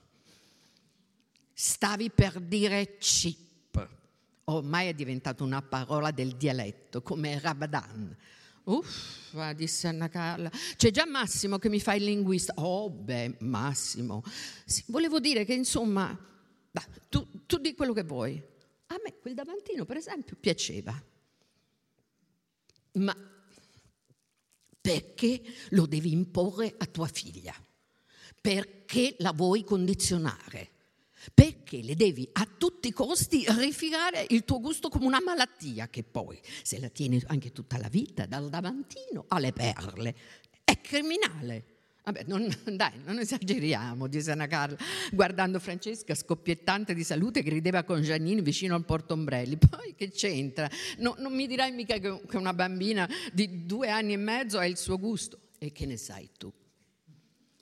[1.63, 3.87] Stavi per dire chip.
[4.45, 8.17] Ormai è diventata una parola del dialetto, come Rabadan.
[8.65, 10.51] Uff, disse Anna Carla.
[10.77, 12.55] C'è già Massimo che mi fa il linguista.
[12.57, 14.25] Oh, beh, Massimo.
[14.65, 16.19] Sì, volevo dire che, insomma,
[16.71, 18.43] bah, tu, tu di quello che vuoi.
[18.87, 20.99] A me quel davantino, per esempio, piaceva.
[22.93, 23.15] Ma
[24.81, 27.55] perché lo devi imporre a tua figlia?
[28.41, 30.79] Perché la vuoi condizionare?
[31.33, 36.03] Perché le devi a tutti i costi rifilare il tuo gusto come una malattia che
[36.03, 40.15] poi, se la tieni anche tutta la vita, dal davantino alle perle,
[40.65, 41.65] è criminale.
[42.03, 44.77] Vabbè, non, dai, non esageriamo, disse Anna Carla,
[45.13, 49.57] guardando Francesca scoppiettante di salute che rideva con Giannini vicino al portombrelli.
[49.57, 50.69] Poi che c'entra?
[50.99, 54.77] No, non mi dirai mica che una bambina di due anni e mezzo ha il
[54.77, 55.39] suo gusto.
[55.59, 56.51] E che ne sai tu?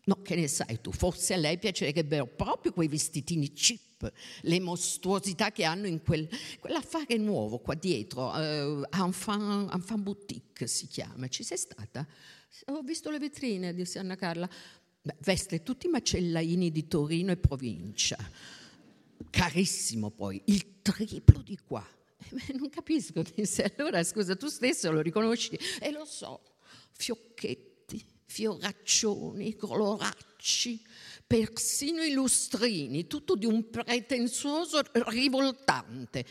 [0.08, 0.90] No, che ne sai tu?
[0.90, 6.26] Forse a lei piacerebbero proprio quei vestitini cheap, le mostruosità che hanno in quel,
[6.58, 11.28] quell'affare nuovo qua dietro, uh, Enfant, Enfant Boutique si chiama.
[11.28, 12.06] Ci sei stata?
[12.68, 14.48] Ho visto le vetrine, disse Anna Carla.
[15.02, 18.16] Beh, veste tutti i macellaini di Torino e provincia.
[19.28, 21.86] Carissimo poi, il triplo di qua.
[22.30, 23.74] Eh, non capisco, disse.
[23.76, 25.58] Allora, scusa, tu stesso lo riconosci?
[25.80, 26.40] E lo so,
[26.92, 27.67] fiocchetti
[28.28, 30.80] fioraccioni, coloracci,
[31.26, 36.24] persino i lustrini, tutto di un pretensuoso rivoltante.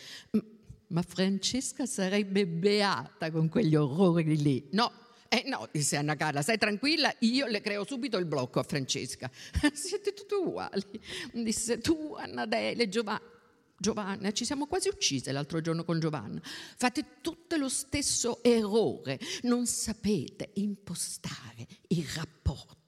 [0.90, 4.68] Ma Francesca sarebbe beata con quegli orrori lì.
[4.72, 4.92] No,
[5.28, 9.30] eh no, disse Anna Carla, stai tranquilla, io le creo subito il blocco a Francesca.
[9.74, 11.02] Siete tutti uguali.
[11.34, 13.36] Disse tu, Anna Dele, Giovanni.
[13.78, 16.42] Giovanna, ci siamo quasi uccise l'altro giorno con Giovanna.
[16.44, 22.87] Fate tutto lo stesso errore, non sapete impostare il rapporto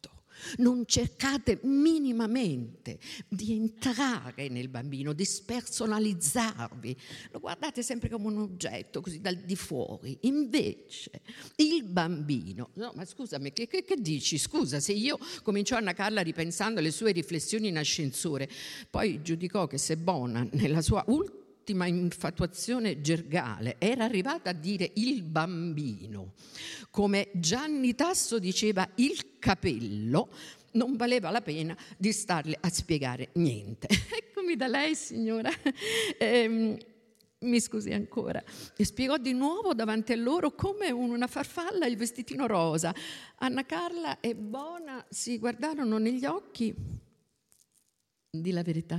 [0.57, 6.97] non cercate minimamente di entrare nel bambino, di spersonalizzarvi,
[7.31, 10.17] lo guardate sempre come un oggetto, così dal di fuori.
[10.21, 11.21] Invece
[11.57, 14.37] il bambino, no ma scusami, che, che, che dici?
[14.37, 18.49] Scusa, se io cominciò Anna Carla ripensando alle sue riflessioni in ascensore,
[18.89, 24.91] poi giudicò che se Bona nella sua ultima ultima infatuazione gergale, era arrivata a dire
[24.95, 26.33] il bambino,
[26.89, 30.29] come Gianni Tasso diceva il capello,
[30.71, 33.87] non valeva la pena di starle a spiegare niente.
[34.09, 35.51] Eccomi da lei, signora.
[36.17, 36.77] Eh,
[37.41, 38.43] mi scusi ancora,
[38.75, 42.93] e spiegò di nuovo davanti a loro come una farfalla il vestitino rosa.
[43.37, 46.73] Anna Carla e Bona si guardarono negli occhi.
[48.31, 48.97] Di la verità?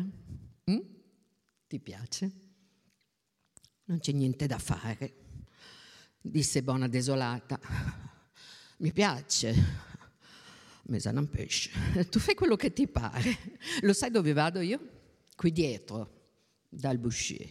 [0.70, 0.78] Mm?
[1.66, 2.49] Ti piace?
[3.90, 5.14] Non c'è niente da fare,
[6.20, 7.58] disse Bona desolata.
[8.76, 9.52] Mi piace,
[10.82, 11.72] mi sa un pesce.
[12.08, 13.36] Tu fai quello che ti pare.
[13.80, 14.78] Lo sai dove vado io?
[15.34, 16.28] Qui dietro,
[16.68, 17.48] dal Boucher.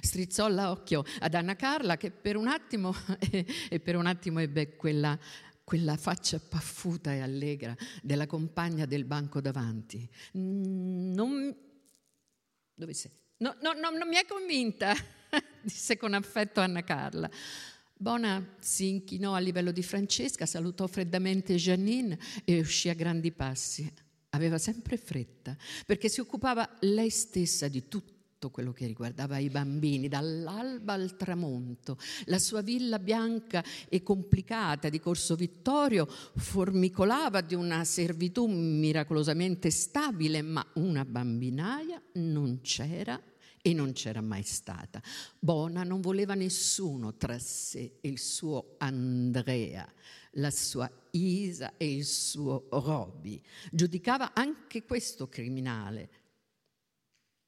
[0.00, 2.94] Strizzò l'occhio ad Anna Carla che per un attimo,
[3.68, 5.18] e per un attimo ebbe quella,
[5.64, 10.08] quella faccia paffuta e allegra della compagna del banco davanti.
[10.32, 11.54] Non...
[12.74, 13.24] Dove sei?
[13.38, 14.94] No, no, no, non mi è convinta,
[15.60, 17.28] disse con affetto Anna Carla.
[17.98, 23.90] Bona si inchinò a livello di Francesca, salutò freddamente Janine e uscì a grandi passi.
[24.30, 28.15] Aveva sempre fretta, perché si occupava lei stessa di tutto
[28.50, 31.98] quello che riguardava i bambini, dall'alba al tramonto.
[32.26, 40.42] La sua villa bianca e complicata di Corso Vittorio formicolava di una servitù miracolosamente stabile,
[40.42, 43.20] ma una bambinaia non c'era
[43.66, 45.02] e non c'era mai stata.
[45.40, 49.92] Bona non voleva nessuno tra sé e il suo Andrea,
[50.34, 53.42] la sua Isa e il suo Roby.
[53.72, 56.10] Giudicava anche questo criminale.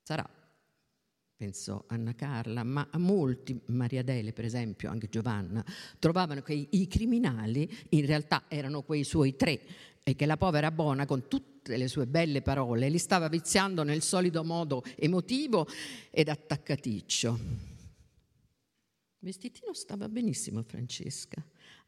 [0.02, 0.28] Sarà
[1.38, 5.64] pensò Anna Carla, ma molti, Maria Dele per esempio, anche Giovanna,
[6.00, 9.60] trovavano che i criminali in realtà erano quei suoi tre
[10.02, 14.02] e che la povera Bona con tutte le sue belle parole li stava viziando nel
[14.02, 15.68] solito modo emotivo
[16.10, 17.38] ed attaccaticcio.
[19.20, 21.40] Vestitino stava benissimo a Francesca.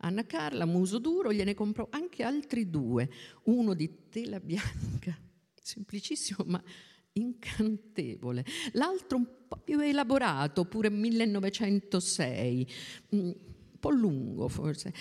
[0.02, 3.10] Anna Carla, muso duro, gliene comprò anche altri due,
[3.44, 5.18] uno di tela bianca,
[5.60, 6.62] semplicissimo ma
[7.12, 12.66] incantevole, l'altro un po' più elaborato, pure 1906,
[13.14, 13.34] mm, un
[13.78, 14.92] po' lungo forse.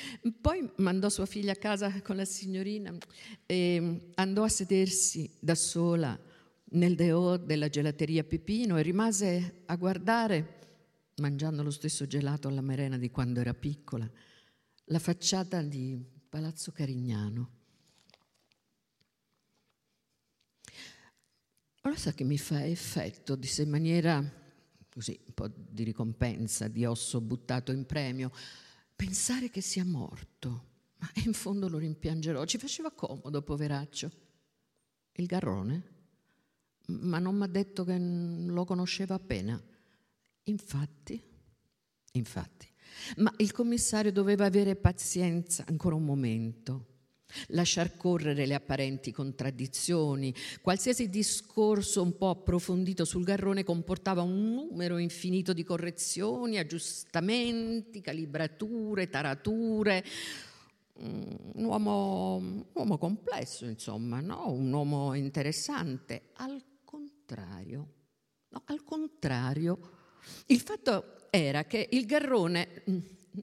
[0.42, 2.96] Poi mandò sua figlia a casa con la signorina
[3.46, 6.18] e andò a sedersi da sola
[6.72, 10.58] nel dehors della gelateria Pepino e rimase a guardare,
[11.18, 14.10] mangiando lo stesso gelato alla merena di quando era piccola,
[14.86, 15.98] la facciata di
[16.30, 17.58] Palazzo Carignano.
[21.90, 24.24] Allora sa che mi fa effetto, disse in maniera
[24.92, 28.32] così, un po' di ricompensa, di osso buttato in premio,
[28.96, 30.68] pensare che sia morto.
[30.98, 32.46] Ma in fondo lo rimpiangerò.
[32.46, 34.12] Ci faceva comodo, poveraccio.
[35.14, 35.84] Il garrone?
[36.90, 39.60] Ma non mi ha detto che lo conosceva appena.
[40.44, 41.20] Infatti,
[42.12, 42.68] infatti.
[43.16, 46.89] Ma il commissario doveva avere pazienza ancora un momento
[47.48, 50.34] lasciar correre le apparenti contraddizioni.
[50.62, 59.10] Qualsiasi discorso un po' approfondito sul garrone comportava un numero infinito di correzioni, aggiustamenti, calibrature,
[59.10, 60.04] tarature.
[61.02, 64.52] Un uomo, un uomo complesso, insomma, no?
[64.52, 66.32] un uomo interessante.
[66.34, 67.88] Al contrario,
[68.50, 69.80] no, al contrario,
[70.48, 72.84] il fatto era che il garrone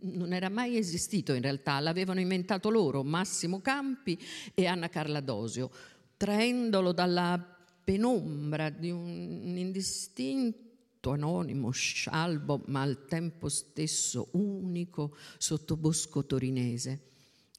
[0.02, 4.18] non era mai esistito in realtà, l'avevano inventato loro, Massimo Campi
[4.54, 5.70] e Anna Carla Dosio,
[6.16, 17.00] traendolo dalla penombra di un indistinto, anonimo, scialbo, ma al tempo stesso unico sottobosco torinese.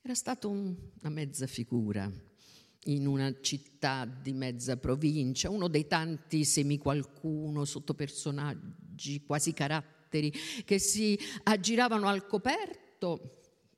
[0.02, 2.12] Era stato un, una mezza figura
[2.86, 10.34] in una città di mezza provincia, uno dei tanti semiqualcuno sotto personaggi quasi caratteri caratteri
[10.64, 13.34] che si aggiravano al coperto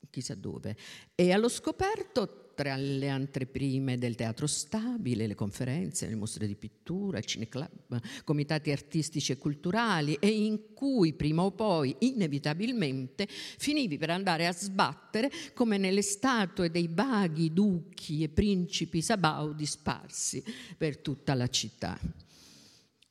[0.09, 0.75] chissà dove.
[1.15, 7.21] E allo scoperto tra le anteprime del teatro stabile, le conferenze, le mostre di pittura,
[7.21, 14.45] cineclub, comitati artistici e culturali e in cui prima o poi inevitabilmente finivi per andare
[14.45, 20.43] a sbattere come nelle statue dei vaghi duchi e principi sabaudi sparsi
[20.75, 21.97] per tutta la città.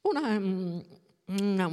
[0.03, 0.39] Una,
[1.29, 1.66] una,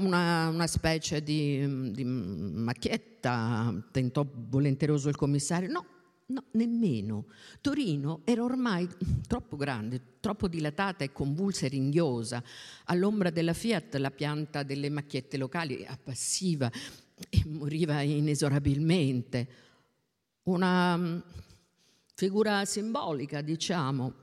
[0.49, 5.85] una, specie di, di macchietta, tentò volenteroso il commissario, no,
[6.27, 7.27] No, nemmeno.
[7.61, 8.89] Torino era ormai
[9.27, 12.43] troppo grande, troppo dilatata e convulsa e ringhiosa.
[12.85, 16.71] All'ombra della Fiat la pianta delle macchiette locali appassiva
[17.29, 19.47] e moriva inesorabilmente.
[20.45, 21.19] Una mm,
[22.15, 24.13] figura simbolica, diciamo.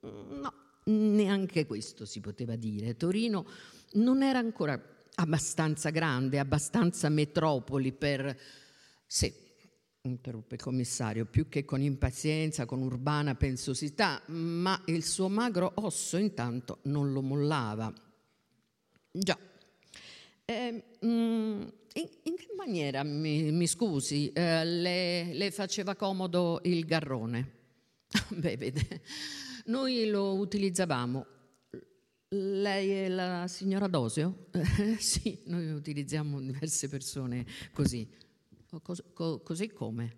[0.00, 0.52] No,
[0.84, 2.96] neanche questo si poteva dire.
[2.96, 3.44] Torino
[3.92, 4.80] non era ancora
[5.14, 8.36] abbastanza grande, abbastanza metropoli per...
[9.06, 9.32] Sì,
[10.02, 16.16] interruppe il commissario, più che con impazienza, con urbana pensosità, ma il suo magro osso
[16.16, 17.92] intanto non lo mollava.
[19.10, 19.38] Già.
[20.44, 21.70] Eh, in,
[22.22, 27.52] in, che maniera, mi, mi scusi, eh, le, le, faceva comodo il garrone?
[28.28, 29.02] Beh, vede,
[29.66, 31.26] noi lo utilizzavamo.
[32.30, 34.48] Lei è la signora Dosio?
[34.98, 38.06] Sì, noi utilizziamo diverse persone così.
[38.82, 40.14] Cos- co- così come?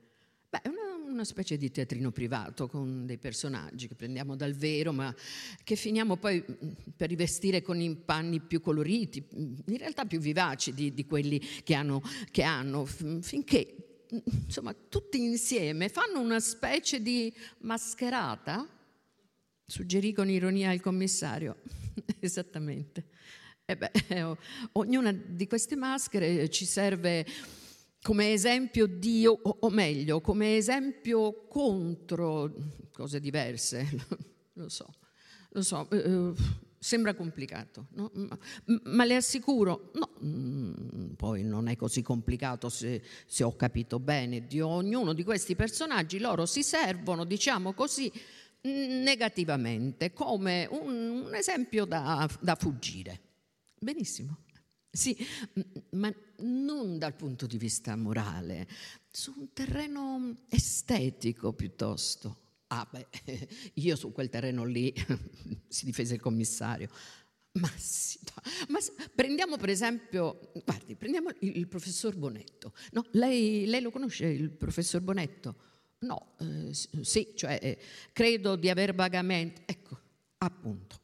[0.49, 4.93] Beh, è una, una, specie di teatrino privato con dei personaggi che prendiamo dal vero,
[4.93, 5.15] ma
[5.63, 10.19] che finiamo poi mm, per rivestire con i panni più coloriti, mm, in realtà più
[10.19, 12.03] vivaci di, di quelli che hanno,
[12.33, 18.69] che hanno, finché mm, insomma tutti insieme fanno una specie di mascherata.
[19.65, 21.59] Suggerì con ironia il commissario.
[22.21, 23.07] Esattamente.
[23.65, 24.37] E beh,
[24.73, 27.25] ognuna di queste maschere ci serve
[28.03, 32.53] come esempio di, o meglio, come esempio contro
[32.93, 33.89] cose diverse.
[34.55, 34.93] Lo so,
[35.51, 36.33] lo so, eh, eh,
[36.79, 38.11] sembra complicato, no?
[38.13, 38.39] ma,
[38.85, 44.47] ma, le assicuro, no, mm, poi non è così complicato se, se ho capito bene,
[44.47, 48.13] di ognuno di questi personaggi loro si servono, diciamo così,
[48.63, 53.21] negativamente, come un, un esempio da, da fuggire.
[53.79, 54.45] Benissimo.
[54.93, 55.17] Sì,
[55.91, 58.67] ma non dal punto di vista morale,
[59.11, 62.39] su un terreno estetico piuttosto.
[62.69, 63.07] Ah beh,
[63.75, 64.93] io su quel terreno lì,
[65.69, 66.89] si difese il commissario.
[67.53, 68.19] Ma, sì,
[68.69, 68.79] ma
[69.15, 72.73] prendiamo per esempio, guardi, prendiamo il, professor Bonetto.
[72.93, 75.70] No, lei, lei, lo conosce il professor Bonetto?
[76.01, 76.73] No, eh,
[77.03, 77.79] sì, cioè eh,
[78.13, 79.99] credo di aver vagamente, ecco,
[80.39, 80.99] appunto.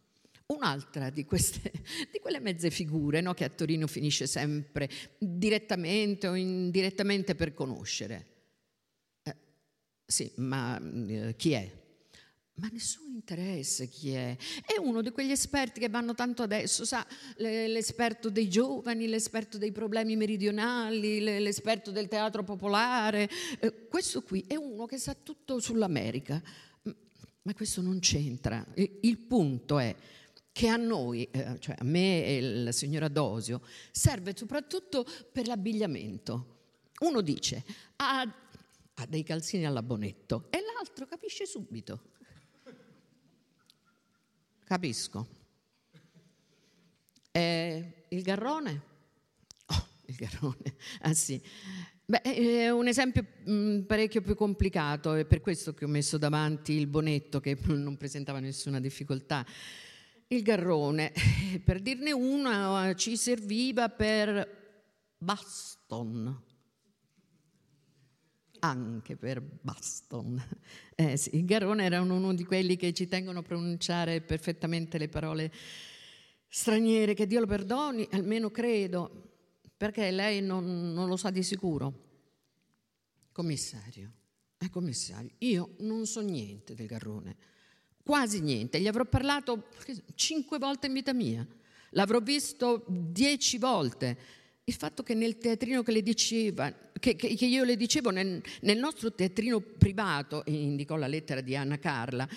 [0.47, 1.71] Un'altra di, queste,
[2.11, 4.89] di quelle mezze figure no, che a Torino finisce sempre
[5.19, 8.27] direttamente o indirettamente per conoscere.
[9.23, 9.37] Eh,
[10.07, 11.71] sì, ma eh, chi è?
[12.59, 14.35] Ma nessun interesse chi è.
[14.65, 19.73] È uno di quegli esperti che vanno tanto adesso, sa, l'esperto dei giovani, l'esperto dei
[19.73, 23.29] problemi meridionali, l'esperto del teatro popolare.
[23.61, 26.43] Eh, questo qui è uno che sa tutto sull'America.
[27.43, 28.67] Ma questo non c'entra.
[28.75, 29.95] Il punto è
[30.51, 36.55] che a noi, eh, cioè a me e la signora Dosio, serve soprattutto per l'abbigliamento.
[37.01, 37.63] Uno dice
[37.97, 38.23] ha,
[38.95, 42.15] ha dei calzini all'abbonetto e l'altro capisce subito.
[44.67, 45.29] Capisco.
[47.31, 48.83] E il garrone?
[49.67, 51.41] Oh, il garrone, ah sì.
[52.05, 56.73] Beh, è un esempio mm, parecchio più complicato, è per questo che ho messo davanti
[56.73, 59.47] il bonetto che non presentava nessuna difficoltà
[60.29, 61.13] il garrone,
[61.65, 66.43] per dirne una, ci serviva per baston,
[68.69, 70.43] anche per baston.
[70.99, 75.09] Eh sì, il garrone era uno di quelli che ci tengono a pronunciare perfettamente le
[75.11, 75.53] parole
[76.49, 79.35] straniere, che Dio lo perdoni, almeno credo,
[79.77, 82.05] perché lei non, non lo sa di sicuro.
[83.31, 84.11] Commissario,
[84.57, 87.37] eh, commissario, io non so niente del garrone
[88.07, 88.81] quasi niente.
[88.81, 89.67] Gli avrò parlato
[90.15, 91.45] cinque volte in vita mia,
[91.91, 94.17] l'avrò visto dieci volte.
[94.63, 98.79] Il fatto che nel teatrino che, le diceva, che, che, io le dicevo, nel, nel,
[98.79, 102.29] nostro teatrino privato, indicò la lettera di Anna Carla,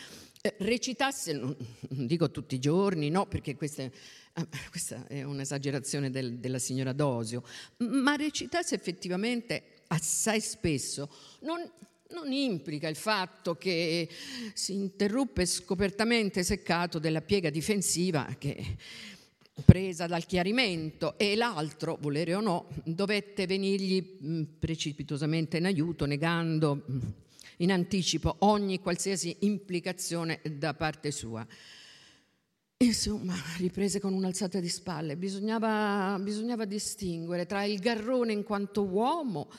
[0.41, 1.55] eh, recitasse, non,
[1.89, 7.43] dico tutti i giorni, no, perché questa ah, questa è un'esagerazione del, della signora Dosio,
[7.77, 11.09] ma recitasse effettivamente assai spesso.
[11.41, 11.69] Non,
[12.11, 14.09] non implica il fatto che
[14.53, 18.77] si interruppe scopertamente seccato della piega difensiva che
[19.65, 26.83] presa dal chiarimento e l'altro, volere o no, dovette venirgli mm, precipitosamente in aiuto, negando
[26.89, 26.99] mm,
[27.57, 31.45] in anticipo ogni qualsiasi implicazione da parte sua.
[32.81, 35.17] Insomma, riprese con un'alzata di spalle.
[35.17, 39.49] Bisognava, bisognava distinguere tra il garrone in quanto uomo,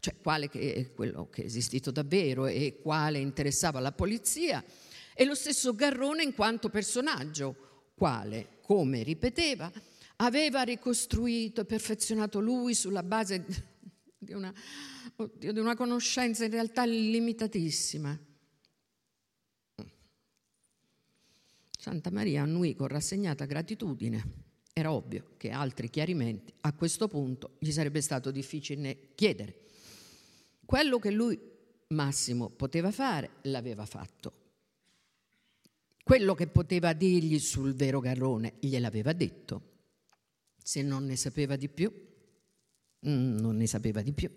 [0.00, 4.64] cioè quale che è quello che è esistito davvero e quale interessava la polizia,
[5.12, 7.69] e lo stesso garrone in quanto personaggio,
[8.00, 9.70] quale, come ripeteva,
[10.16, 13.44] aveva ricostruito e perfezionato lui sulla base
[14.16, 14.50] di una,
[15.16, 18.18] oddio, di una conoscenza in realtà limitatissima
[21.78, 24.48] Santa Maria annui con rassegnata gratitudine.
[24.72, 29.60] Era ovvio che altri chiarimenti a questo punto gli sarebbe stato difficile chiedere.
[30.64, 31.38] Quello che lui,
[31.88, 34.39] Massimo, poteva fare, l'aveva fatto.
[36.02, 39.62] Quello che poteva dirgli sul vero Garrone gliel'aveva detto.
[40.62, 41.92] Se non ne sapeva di più,
[43.06, 44.30] mm, non ne sapeva di più.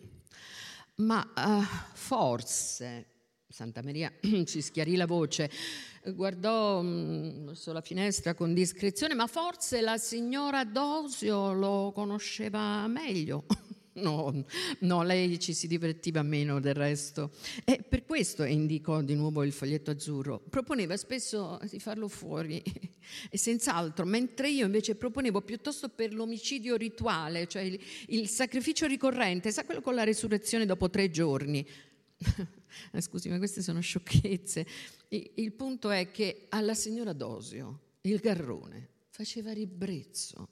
[0.95, 3.13] Ma uh, forse
[3.53, 4.11] Santa Maria
[4.45, 5.49] ci schiarì la voce,
[6.15, 13.45] guardò mm, verso la finestra con discrezione, ma forse la signora Dosio lo conosceva meglio.
[13.95, 14.45] No,
[14.79, 17.31] no, lei ci si divertiva meno del resto.
[17.63, 20.39] E per questo indicò di nuovo il foglietto azzurro.
[20.39, 22.61] Proponeva spesso di farlo fuori
[23.29, 29.51] e senz'altro, mentre io invece proponevo piuttosto per l'omicidio rituale, cioè il, il sacrificio ricorrente,
[29.51, 31.65] sa quello con la resurrezione dopo tre giorni.
[32.91, 34.65] Eh, scusi, ma queste sono sciocchezze.
[35.09, 40.49] Il punto è che alla signora Dosio il garrone faceva ribrezzo,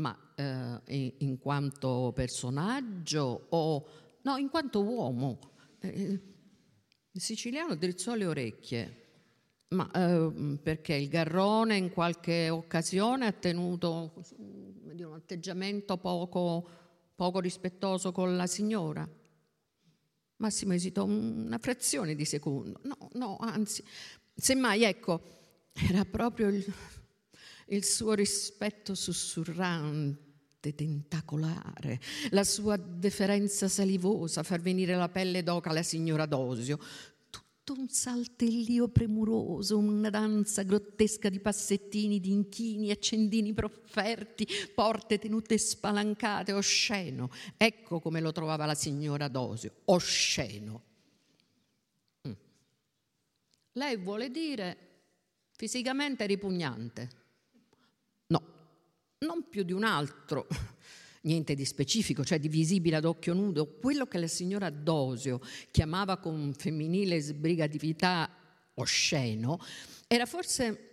[0.00, 3.86] ma eh, in quanto personaggio o
[4.22, 5.38] no, in quanto uomo.
[5.78, 6.20] Eh,
[7.12, 8.96] il siciliano drizzò le orecchie,
[9.68, 16.68] ma eh, perché il garrone in qualche occasione ha tenuto un atteggiamento poco,
[17.14, 19.08] poco rispettoso con la signora?
[20.36, 22.80] Massimo esitò una frazione di secondo.
[22.84, 23.84] No, no, anzi,
[24.34, 25.20] semmai, ecco,
[25.72, 26.64] era proprio il,
[27.70, 32.00] il suo rispetto sussurrante, tentacolare,
[32.30, 36.78] la sua deferenza salivosa, far venire la pelle d'oca alla signora Dosio,
[37.30, 45.56] tutto un saltellio premuroso, una danza grottesca di passettini, di inchini, accendini profferti, porte tenute
[45.56, 47.30] spalancate, osceno.
[47.56, 50.82] Ecco come lo trovava la signora Dosio, osceno.
[52.26, 52.32] Mm.
[53.72, 54.76] Lei vuole dire
[55.52, 57.19] fisicamente ripugnante?
[59.22, 60.46] No, non più di un altro
[61.22, 66.16] niente di specifico, cioè di visibile ad occhio nudo, quello che la signora Dosio chiamava
[66.16, 68.30] con femminile sbrigatività
[68.74, 69.60] osceno,
[70.06, 70.86] era forse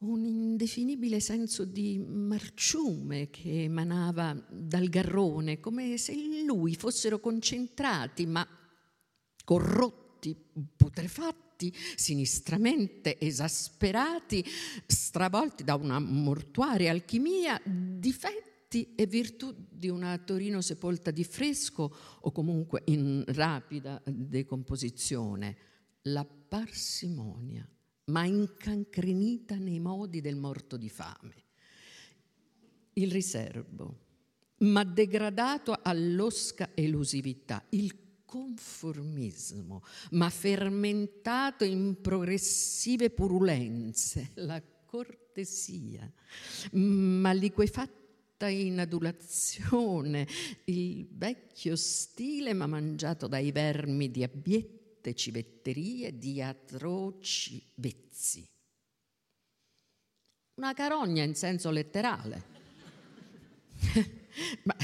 [0.00, 8.26] un indefinibile senso di marciume che emanava dal garrone, come se in lui fossero concentrati,
[8.26, 8.46] ma
[9.42, 10.36] corrotti,
[10.76, 11.45] putrefatti,
[11.96, 14.44] sinistramente esasperati,
[14.86, 22.32] stravolti da una mortuaria alchimia, difetti e virtù di una Torino sepolta di fresco o
[22.32, 25.56] comunque in rapida decomposizione,
[26.02, 27.68] la parsimonia,
[28.06, 31.44] ma incancrenita nei modi del morto di fame,
[32.94, 34.04] il riservo,
[34.58, 46.12] ma degradato all'osca elusività, il conformismo, ma fermentato in progressive purulenze, la cortesia,
[46.72, 50.26] ma liquefatto in adulazione,
[50.64, 58.46] il vecchio stile ma mangiato dai vermi di abbiette civetterie, di atroci vezzi.
[60.56, 62.54] Una carogna in senso letterale.
[64.64, 64.76] ma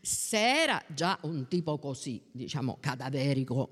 [0.00, 3.68] se era già un tipo così, diciamo, cadaverico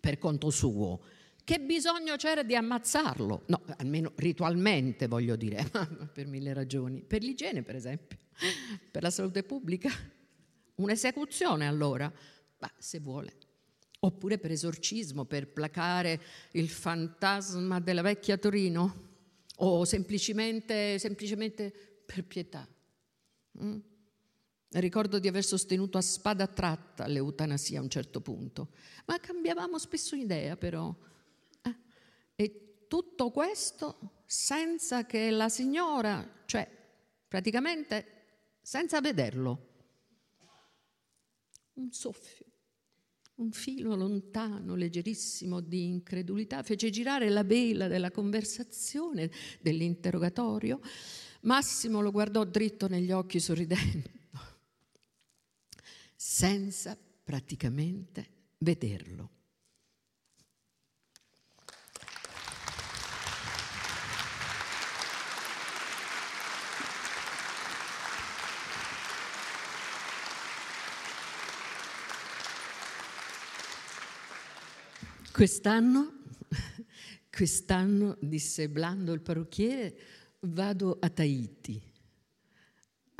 [0.00, 1.00] per conto suo,
[1.44, 3.42] che bisogno c'era di ammazzarlo?
[3.46, 5.68] No, almeno ritualmente voglio dire,
[6.12, 7.02] per mille ragioni.
[7.02, 8.18] Per l'igiene, per esempio,
[8.90, 9.90] per la salute pubblica.
[10.76, 12.12] Un'esecuzione allora,
[12.58, 13.36] ma se vuole.
[13.98, 16.20] Oppure per esorcismo, per placare
[16.52, 19.08] il fantasma della vecchia Torino?
[19.56, 21.72] O semplicemente, semplicemente
[22.06, 22.66] per pietà?
[23.62, 23.78] Mm?
[24.72, 28.70] Ricordo di aver sostenuto a spada tratta l'eutanasia a un certo punto,
[29.06, 30.94] ma cambiavamo spesso idea però.
[32.36, 36.68] E tutto questo senza che la signora, cioè
[37.26, 38.06] praticamente
[38.62, 39.66] senza vederlo.
[41.72, 42.46] Un soffio,
[43.36, 50.80] un filo lontano, leggerissimo di incredulità, fece girare la vela della conversazione, dell'interrogatorio.
[51.42, 54.10] Massimo lo guardò dritto negli occhi sorridendo,
[56.22, 59.30] senza praticamente vederlo.
[75.32, 76.12] Quest'anno,
[77.32, 79.98] quest'anno, disse Blando il parrucchiere,
[80.40, 81.89] vado a Tahiti.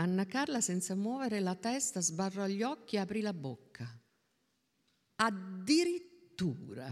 [0.01, 3.87] Anna Carla, senza muovere la testa, sbarrò gli occhi e aprì la bocca.
[5.17, 6.89] Addirittura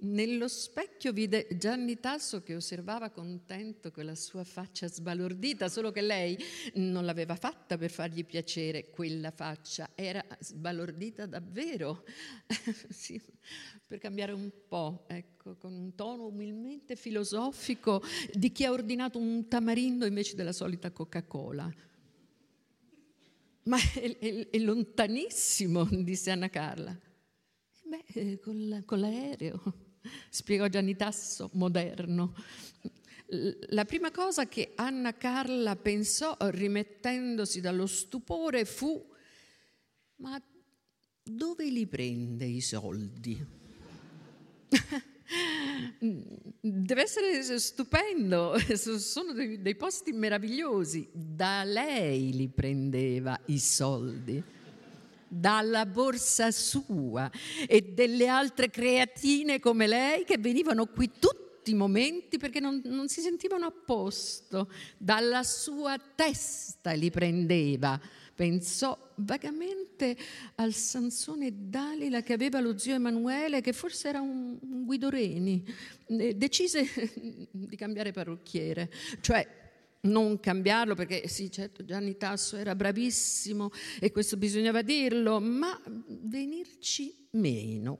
[0.00, 6.38] nello specchio vide Gianni Tasso che osservava contento quella sua faccia sbalordita, solo che lei
[6.74, 12.04] non l'aveva fatta per fargli piacere, quella faccia era sbalordita davvero,
[12.88, 13.20] sì,
[13.86, 19.48] per cambiare un po', ecco, con un tono umilmente filosofico di chi ha ordinato un
[19.48, 21.72] tamarindo invece della solita Coca-Cola.
[23.64, 26.98] Ma è, è, è lontanissimo, disse Anna Carla.
[27.84, 29.88] Beh, con, con l'aereo
[30.28, 32.34] spiegò Gianni Tasso, moderno.
[33.68, 39.06] La prima cosa che Anna Carla pensò, rimettendosi dallo stupore, fu:
[40.16, 40.42] Ma
[41.22, 43.46] dove li prende i soldi?
[46.60, 51.08] Deve essere stupendo, sono dei posti meravigliosi.
[51.12, 54.58] Da lei li prendeva i soldi
[55.30, 57.30] dalla borsa sua
[57.68, 63.08] e delle altre creatine come lei che venivano qui tutti i momenti perché non, non
[63.08, 64.70] si sentivano a posto.
[64.98, 68.00] Dalla sua testa li prendeva.
[68.34, 70.16] Pensò vagamente
[70.56, 75.62] al Sansone Dalila che aveva lo zio Emanuele, che forse era un, un Guido Reni.
[76.06, 76.88] Decise
[77.52, 79.59] di cambiare parrucchiere, cioè
[80.02, 87.28] non cambiarlo perché sì, certo Gianni Tasso era bravissimo e questo bisognava dirlo, ma venirci
[87.32, 87.98] meno,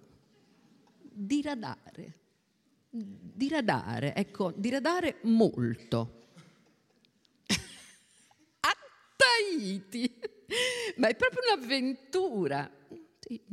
[0.99, 2.19] diradare,
[2.89, 6.29] diradare, ecco, diradare molto.
[8.61, 8.73] A
[9.17, 10.19] Tahiti,
[10.97, 12.79] ma è proprio un'avventura.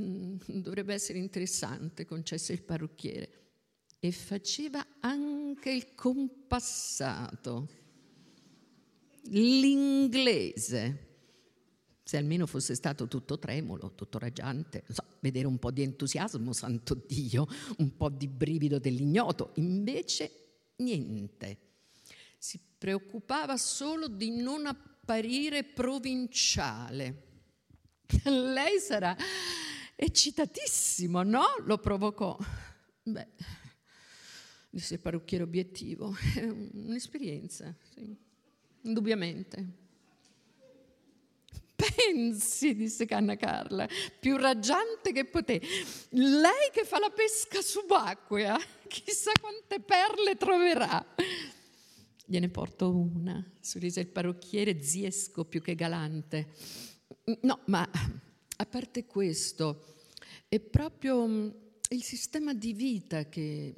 [0.02, 3.32] Mm, dovrebbe essere interessante, concesse il parrucchiere.
[4.00, 7.86] E faceva anche il compassato
[9.30, 11.06] l'inglese.
[12.04, 16.94] Se almeno fosse stato tutto tremolo, tutto raggiante, so, vedere un po' di entusiasmo, santo
[17.06, 17.48] Dio,
[17.80, 19.52] un po' di brivido dell'ignoto.
[19.56, 21.58] Invece niente.
[22.38, 27.24] Si preoccupava solo di non apparire provinciale.
[28.24, 29.16] Lei sarà
[29.96, 31.44] eccitatissimo, no?
[31.66, 32.38] Lo provocò.
[33.04, 33.28] Beh,
[34.70, 38.26] disse il parrucchiere obiettivo, è un'esperienza, sì
[38.88, 39.86] indubbiamente.
[41.76, 43.88] Pensi, disse Canna Carla,
[44.20, 45.62] più raggiante che poté.
[46.10, 48.58] Lei che fa la pesca subacquea,
[48.88, 51.06] chissà quante perle troverà.
[52.26, 56.54] Gliene porto una, sorrise il parrucchiere, ziesco più che galante.
[57.42, 57.88] No, ma
[58.60, 59.96] a parte questo,
[60.50, 61.50] è proprio mm,
[61.90, 63.76] il sistema di vita che,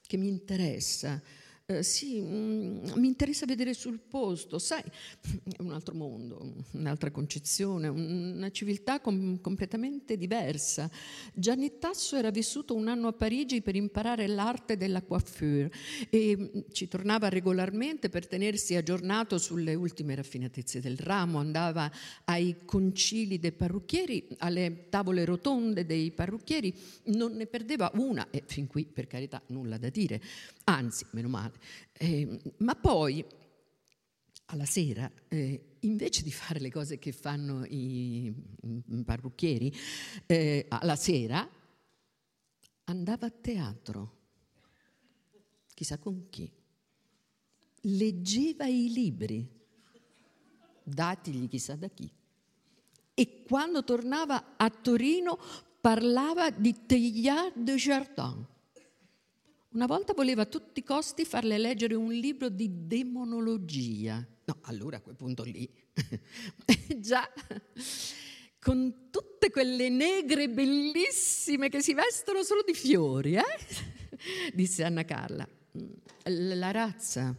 [0.00, 1.20] che mi interessa
[1.66, 7.88] eh, sì, mm, mi interessa vedere sul posto, sai, è un altro mondo, un'altra concezione,
[7.88, 10.90] una civiltà com- completamente diversa.
[11.32, 15.70] Gianni Tasso era vissuto un anno a Parigi per imparare l'arte della coiffure
[16.10, 21.90] e mm, ci tornava regolarmente per tenersi aggiornato sulle ultime raffinatezze del ramo, andava
[22.24, 28.66] ai concili dei parrucchieri, alle tavole rotonde dei parrucchieri, non ne perdeva una e fin
[28.66, 30.20] qui per carità nulla da dire,
[30.64, 31.51] anzi, meno male.
[31.92, 33.24] Eh, ma poi,
[34.46, 38.32] alla sera, eh, invece di fare le cose che fanno i,
[39.04, 39.72] parrucchieri,
[40.26, 41.48] eh, alla sera
[42.84, 44.18] andava a teatro,
[45.74, 46.50] chissà con chi,
[47.82, 49.48] leggeva i libri,
[50.82, 52.10] datigli chissà da chi,
[53.14, 55.38] e quando tornava a Torino
[55.80, 58.50] parlava di Teilhard de Jardin
[59.72, 64.26] una volta voleva a tutti i costi farle leggere un libro di demonologia.
[64.44, 65.68] No, allora a quel punto lì,
[66.98, 67.28] già,
[68.58, 73.42] con tutte quelle negre bellissime che si vestono solo di fiori, eh?
[74.52, 75.48] disse Anna Carla.
[76.24, 77.34] La razza,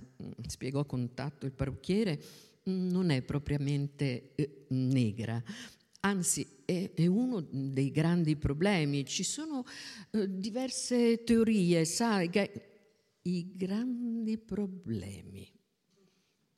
[0.48, 2.22] spiegò a contatto il parrucchiere,
[2.64, 5.42] non è propriamente eh, negra,
[6.06, 9.06] Anzi, è, è uno dei grandi problemi.
[9.06, 9.64] Ci sono
[10.12, 12.30] eh, diverse teorie, sai,
[13.22, 15.50] i grandi problemi.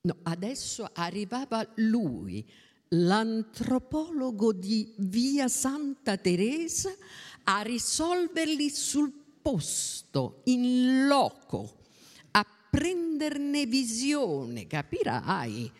[0.01, 2.47] No, adesso arrivava lui,
[2.89, 6.95] l'antropologo di via Santa Teresa,
[7.43, 9.11] a risolverli sul
[9.43, 11.83] posto, in loco,
[12.31, 15.71] a prenderne visione, capirai.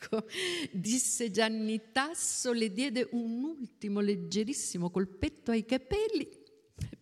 [0.00, 0.26] Ecco,
[0.72, 6.46] disse Gianni Tasso, le diede un ultimo leggerissimo colpetto ai capelli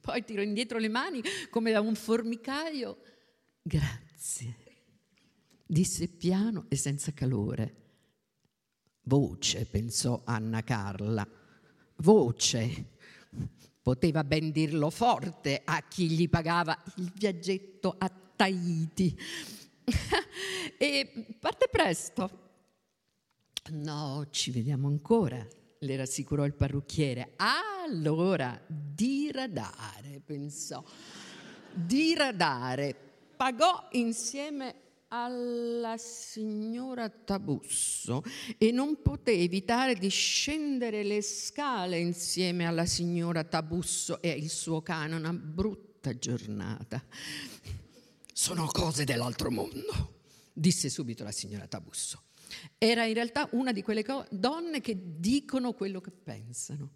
[0.07, 1.21] poi tirò indietro le mani
[1.51, 2.97] come da un formicaio.
[3.61, 4.57] Grazie,
[5.67, 7.75] disse piano e senza calore.
[9.03, 11.29] Voce, pensò Anna Carla.
[11.97, 12.95] Voce.
[13.83, 19.19] Poteva ben dirlo forte a chi gli pagava il viaggetto a Tahiti.
[20.79, 22.46] e parte presto.
[23.71, 25.47] No, ci vediamo ancora
[25.79, 27.33] le rassicurò il parrucchiere.
[27.37, 30.83] Allora, diradare, pensò.
[31.73, 32.95] Diradare.
[33.37, 38.23] Pagò insieme alla signora Tabusso
[38.59, 44.83] e non poté evitare di scendere le scale insieme alla signora Tabusso e il suo
[44.83, 47.05] cane, una brutta giornata.
[48.33, 52.26] Sono cose dell'altro mondo, disse subito la signora Tabusso.
[52.79, 56.91] Era in realtà una di quelle donne che dicono quello che pensano,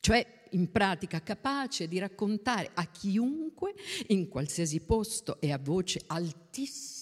[0.00, 3.74] cioè in pratica capace di raccontare a chiunque,
[4.08, 6.95] in qualsiasi posto e a voce altissima,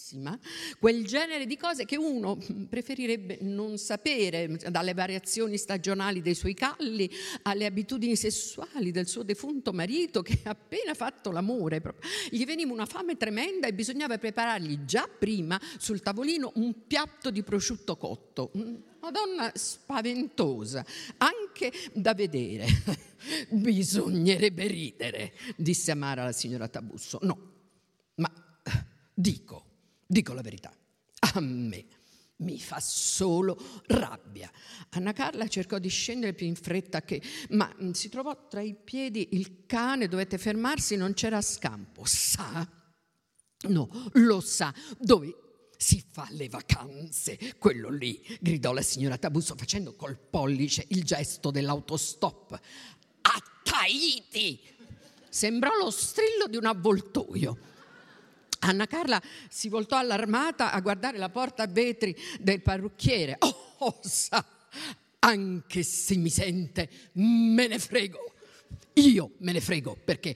[0.79, 2.39] quel genere di cose che uno
[2.69, 7.11] preferirebbe non sapere, dalle variazioni stagionali dei suoi calli
[7.43, 11.83] alle abitudini sessuali del suo defunto marito che ha appena fatto l'amore.
[12.31, 17.43] Gli veniva una fame tremenda e bisognava preparargli già prima sul tavolino un piatto di
[17.43, 18.51] prosciutto cotto.
[18.55, 20.85] Una donna spaventosa,
[21.19, 22.67] anche da vedere.
[23.51, 27.19] Bisognerebbe ridere, disse Amara la signora Tabusso.
[27.23, 27.53] No,
[28.17, 28.31] ma
[29.13, 29.64] dico,
[30.07, 30.75] dico la verità.
[31.35, 31.87] A me
[32.37, 34.51] mi fa solo rabbia.
[34.91, 39.29] Anna Carla cercò di scendere più in fretta che, ma si trovò tra i piedi
[39.33, 42.05] il cane, dovette fermarsi, non c'era scampo.
[42.05, 42.69] Sa?
[43.69, 44.75] No, lo sa.
[44.99, 45.43] Dove
[45.77, 51.51] si fa le vacanze, quello lì, gridò la signora Tabusso facendo col pollice il gesto
[51.51, 52.61] dell'autostop.
[53.23, 54.61] A Tahiti!
[55.29, 57.73] Sembrò lo strillo di un avvoltoio.
[58.65, 63.37] Anna Carla si voltò allarmata a guardare la porta a vetri del parrucchiere.
[63.41, 64.45] Oh, oh sa,
[65.21, 68.33] anche se mi sente, me ne frego.
[68.95, 70.35] Io me ne frego perché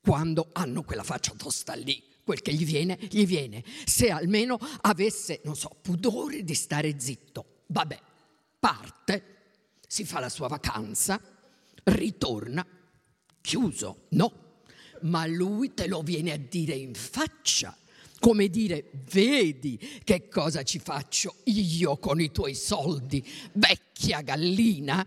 [0.00, 3.64] quando hanno quella faccia tosta lì, quel che gli viene, gli viene.
[3.84, 7.62] Se almeno avesse, non so, pudore di stare zitto.
[7.68, 8.00] Vabbè,
[8.58, 9.36] parte,
[9.86, 11.20] si fa la sua vacanza,
[11.84, 12.66] ritorna,
[13.40, 14.44] chiuso, no.
[15.02, 17.76] Ma lui te lo viene a dire in faccia,
[18.18, 25.06] come dire, vedi che cosa ci faccio io con i tuoi soldi, vecchia gallina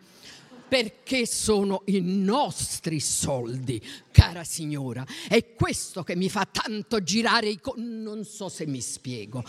[0.70, 5.06] perché sono i nostri soldi, cara signora.
[5.28, 7.60] È questo che mi fa tanto girare i...
[7.60, 9.44] Co- non so se mi spiego.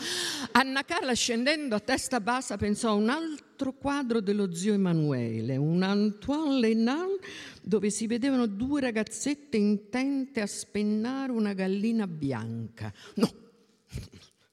[0.52, 5.82] Anna Carla scendendo a testa bassa pensò a un altro quadro dello zio Emanuele, un
[5.82, 7.18] Antoine Lenan
[7.62, 12.92] dove si vedevano due ragazzette intente a spennare una gallina bianca.
[13.16, 13.30] No,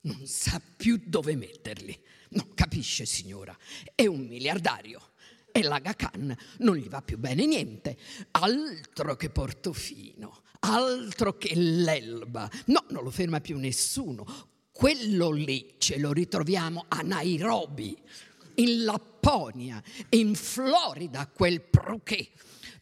[0.01, 1.97] non sa più dove metterli.
[2.29, 3.57] No, capisce signora,
[3.95, 5.06] è un miliardario
[5.57, 7.97] e l'Aga Khan non gli va più bene niente.
[8.31, 12.47] Altro che Portofino, altro che l'Elba.
[12.65, 14.25] No, non lo ferma più nessuno.
[14.71, 17.97] Quello lì ce lo ritroviamo a Nairobi,
[18.55, 22.29] in Lapponia, in Florida, quel proché.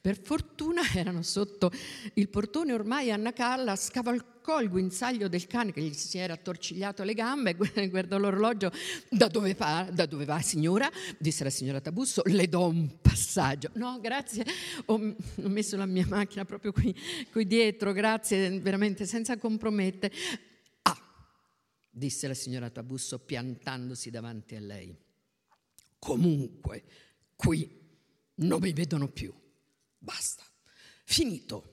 [0.05, 1.71] Per fortuna erano sotto
[2.13, 7.01] il portone ormai Anna Carla scavalcò il guinzaglio del cane che gli si era attorcigliato
[7.01, 7.55] le gambe,
[7.89, 8.71] guardò l'orologio,
[9.09, 10.87] da dove, va, da dove va signora?
[11.17, 13.71] Disse la signora Tabusso, le do un passaggio.
[13.73, 14.45] No, grazie,
[14.85, 16.95] ho, ho messo la mia macchina proprio qui,
[17.31, 20.13] qui dietro, grazie, veramente senza compromettere.
[20.83, 21.01] Ah,
[21.89, 24.95] disse la signora Tabusso piantandosi davanti a lei.
[25.97, 26.83] Comunque,
[27.35, 27.67] qui
[28.35, 29.33] non mi vedono più.
[29.97, 30.43] Basta,
[31.03, 31.71] finito.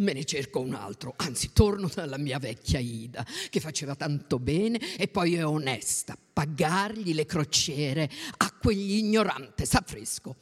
[0.00, 4.96] Me ne cerco un altro, anzi torno dalla mia vecchia Ida, che faceva tanto bene
[4.96, 6.16] e poi è onesta.
[6.32, 10.36] Pagargli le crociere a quegli ignoranti, sa fresco.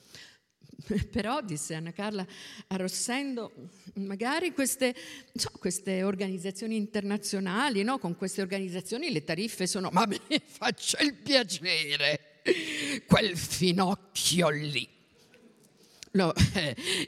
[1.11, 2.27] Però, disse Anna Carla,
[2.69, 3.53] arrossendo,
[3.95, 4.95] magari queste,
[5.35, 7.99] so, queste organizzazioni internazionali, no?
[7.99, 12.43] con queste organizzazioni le tariffe sono, ma mi faccia il piacere,
[13.07, 14.98] quel finocchio Chiolli.
[16.19, 16.33] No,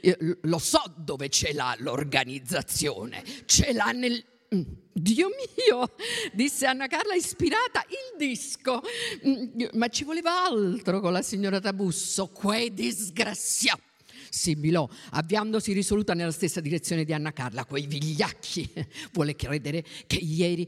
[0.01, 4.23] eh, lo so dove ce l'ha l'organizzazione, ce l'ha nel...
[4.55, 4.61] Mm,
[4.93, 5.95] Dio mio,
[6.33, 8.81] disse Anna Carla ispirata, il disco.
[9.27, 13.81] Mm, ma ci voleva altro con la signora Tabusso, quei disgraziati
[14.29, 17.65] sibilò, avviandosi risoluta nella stessa direzione di Anna Carla.
[17.65, 18.71] Quei vigliacchi
[19.11, 20.65] vuole credere che ieri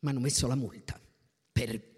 [0.00, 1.00] mi hanno messo la multa
[1.50, 1.97] per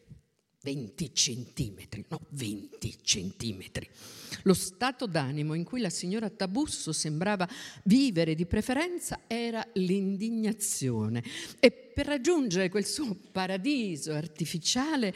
[0.63, 3.89] 20 centimetri, no, 20 centimetri.
[4.43, 7.49] Lo stato d'animo in cui la signora Tabusso sembrava
[7.85, 11.25] vivere di preferenza era l'indignazione
[11.59, 15.15] e per raggiungere quel suo paradiso artificiale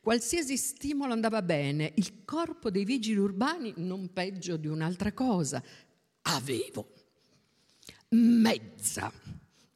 [0.00, 1.92] qualsiasi stimolo andava bene.
[1.96, 5.62] Il corpo dei vigili urbani non peggio di un'altra cosa.
[6.22, 6.92] Avevo
[8.10, 9.12] mezza,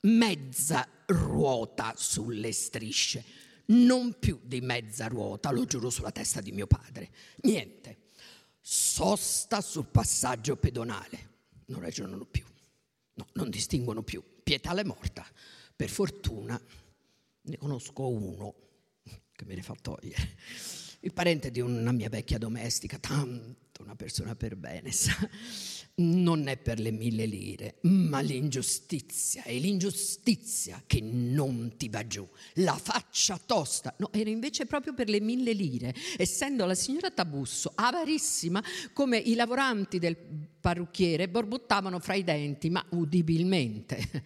[0.03, 6.67] mezza ruota sulle strisce non più di mezza ruota, lo giuro sulla testa di mio
[6.67, 7.11] padre.
[7.43, 8.07] Niente.
[8.61, 11.37] Sosta sul passaggio pedonale.
[11.67, 12.45] Non ragionano più.
[13.15, 14.23] No, non distinguono più.
[14.43, 15.27] Pietà è morta.
[15.75, 16.61] Per fortuna
[17.43, 18.55] ne conosco uno
[19.33, 20.37] che me ne fa togliere.
[21.01, 25.15] Il parente di una mia vecchia domestica, tanto una persona per bene, sa
[25.99, 32.27] non è per le mille lire, ma l'ingiustizia, è l'ingiustizia che non ti va giù,
[32.55, 33.95] la faccia tosta.
[33.99, 39.35] No, era invece proprio per le mille lire, essendo la signora Tabusso avarissima come i
[39.35, 44.25] lavoranti del parrucchiere borbottavano fra i denti, ma udibilmente.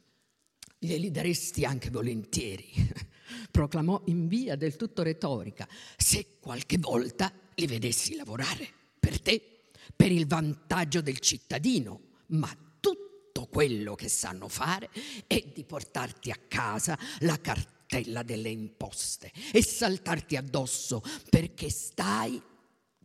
[0.82, 2.70] Glieli daresti anche volentieri,
[3.50, 5.68] proclamò in via del tutto retorica,
[5.98, 8.66] se qualche volta li vedessi lavorare
[8.98, 9.59] per te
[9.94, 14.90] per il vantaggio del cittadino, ma tutto quello che sanno fare
[15.26, 22.40] è di portarti a casa la cartella delle imposte e saltarti addosso perché stai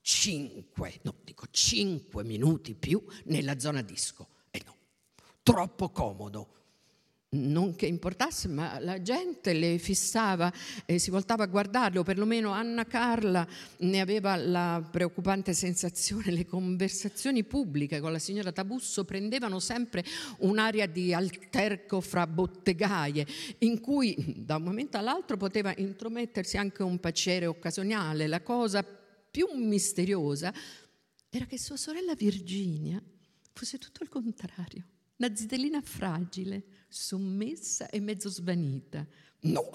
[0.01, 4.27] cinque, no, dico cinque minuti più nella zona disco.
[4.51, 4.75] E no,
[5.41, 6.64] troppo comodo
[7.35, 10.51] non che importasse, ma la gente le fissava
[10.85, 13.47] e si voltava a guardarle, o perlomeno Anna Carla
[13.79, 20.03] ne aveva la preoccupante sensazione, le conversazioni pubbliche con la signora Tabusso prendevano sempre
[20.39, 23.27] un'aria di alterco fra bottegaie,
[23.59, 28.27] in cui da un momento all'altro poteva intromettersi anche un piacere occasionale.
[28.27, 30.53] La cosa più misteriosa
[31.29, 33.01] era che sua sorella Virginia
[33.51, 34.85] fosse tutto il contrario,
[35.17, 39.05] una zitellina fragile sommessa e mezzo svanita.
[39.41, 39.69] No,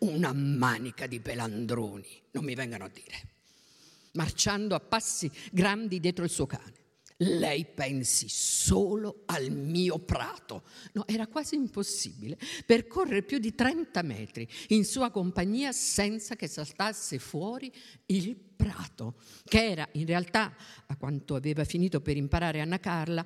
[0.00, 3.28] una manica di pelandroni, non mi vengano a dire,
[4.12, 6.78] marciando a passi grandi dietro il suo cane.
[7.22, 10.62] Lei pensi solo al mio prato.
[10.92, 17.18] No, era quasi impossibile percorrere più di 30 metri in sua compagnia senza che saltasse
[17.18, 17.70] fuori
[18.06, 23.22] il prato, che era in realtà, a quanto aveva finito per imparare Anna Carla,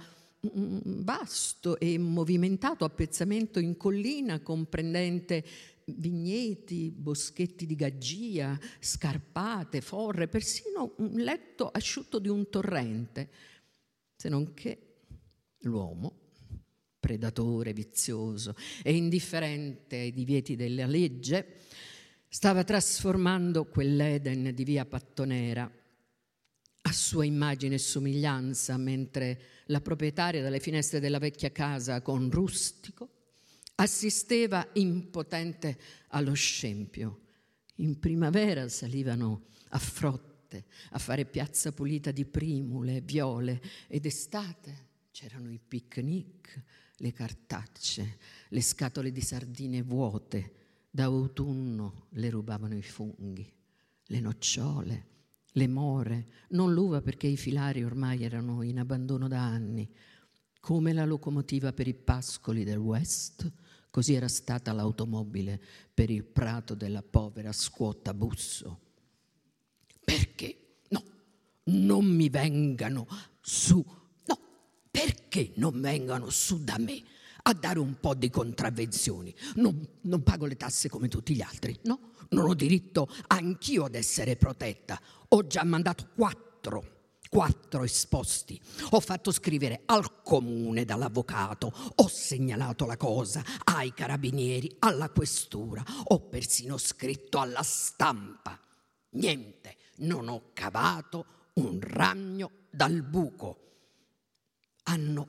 [0.52, 5.44] vasto e movimentato appezzamento in collina comprendente
[5.86, 13.28] vigneti, boschetti di gaggia, scarpate, forre, persino un letto asciutto di un torrente,
[14.16, 14.96] se non che
[15.60, 16.20] l'uomo,
[16.98, 21.58] predatore vizioso e indifferente ai divieti della legge,
[22.28, 25.70] stava trasformando quell'Eden di via Pattonera
[26.86, 33.08] a sua immagine e somiglianza, mentre la proprietaria dalle finestre della vecchia casa con rustico
[33.76, 35.78] assisteva impotente
[36.08, 37.20] allo scempio.
[37.76, 45.50] In primavera salivano a frotte a fare piazza pulita di primule, viole ed estate c'erano
[45.50, 46.62] i picnic,
[46.96, 48.18] le cartacce,
[48.48, 50.52] le scatole di sardine vuote,
[50.90, 53.50] da autunno le rubavano i funghi,
[54.04, 55.06] le nocciole,
[55.56, 59.88] le more, non l'uva perché i filari ormai erano in abbandono da anni.
[60.60, 63.50] Come la locomotiva per i pascoli del West,
[63.90, 68.80] così era stata l'automobile per il prato della povera scuotta busso.
[70.04, 70.78] Perché?
[70.88, 71.02] No,
[71.64, 73.06] non mi vengano
[73.40, 73.84] su.
[74.26, 74.38] No,
[74.90, 77.00] perché non vengano su da me
[77.46, 79.34] a dare un po' di contravvenzioni?
[79.56, 82.12] Non, non pago le tasse come tutti gli altri, no?
[82.30, 85.00] Non ho diritto anch'io ad essere protetta.
[85.34, 88.60] Ho già mandato quattro, quattro esposti.
[88.90, 96.20] Ho fatto scrivere al comune dall'avvocato, ho segnalato la cosa ai carabinieri, alla questura, ho
[96.20, 98.60] persino scritto alla stampa.
[99.10, 103.58] Niente, non ho cavato un ragno dal buco.
[104.84, 105.28] Hanno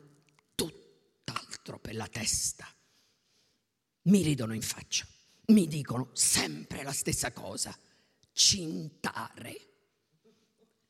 [0.54, 2.68] tutt'altro per la testa.
[4.04, 5.08] Mi ridono in faccia,
[5.48, 7.76] mi dicono sempre la stessa cosa,
[8.34, 9.74] cintare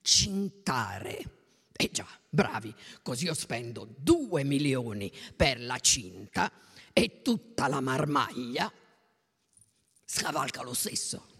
[0.05, 1.31] cintare.
[1.75, 6.49] E già, bravi, così io spendo due milioni per la cinta
[6.93, 8.71] e tutta la marmaglia
[10.05, 11.33] scavalca lo stesso.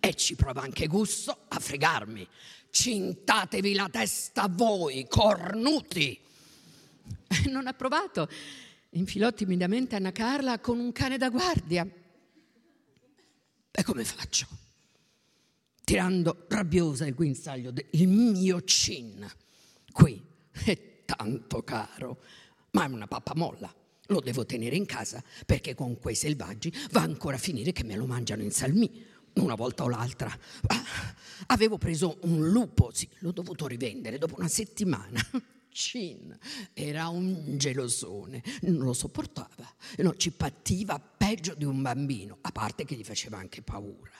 [0.00, 2.26] E ci prova anche gusto a fregarmi.
[2.68, 6.18] Cintatevi la testa voi, cornuti!
[7.48, 8.28] Non ha provato.
[8.90, 11.88] Infilò timidamente Anna Carla con un cane da guardia.
[13.70, 14.59] E come faccio?
[15.90, 19.28] Tirando rabbiosa il guinzaglio del mio cin.
[19.90, 22.22] Qui è tanto caro,
[22.70, 23.74] ma è una pappamolla.
[24.06, 27.96] Lo devo tenere in casa perché con quei selvaggi va ancora a finire che me
[27.96, 30.28] lo mangiano in salmì una volta o l'altra.
[30.68, 30.84] Ah,
[31.46, 35.20] avevo preso un lupo, sì, l'ho dovuto rivendere dopo una settimana.
[35.72, 36.38] Cin
[36.72, 42.84] era un gelosone, non lo sopportava, no, ci pattiva peggio di un bambino, a parte
[42.84, 44.12] che gli faceva anche paura.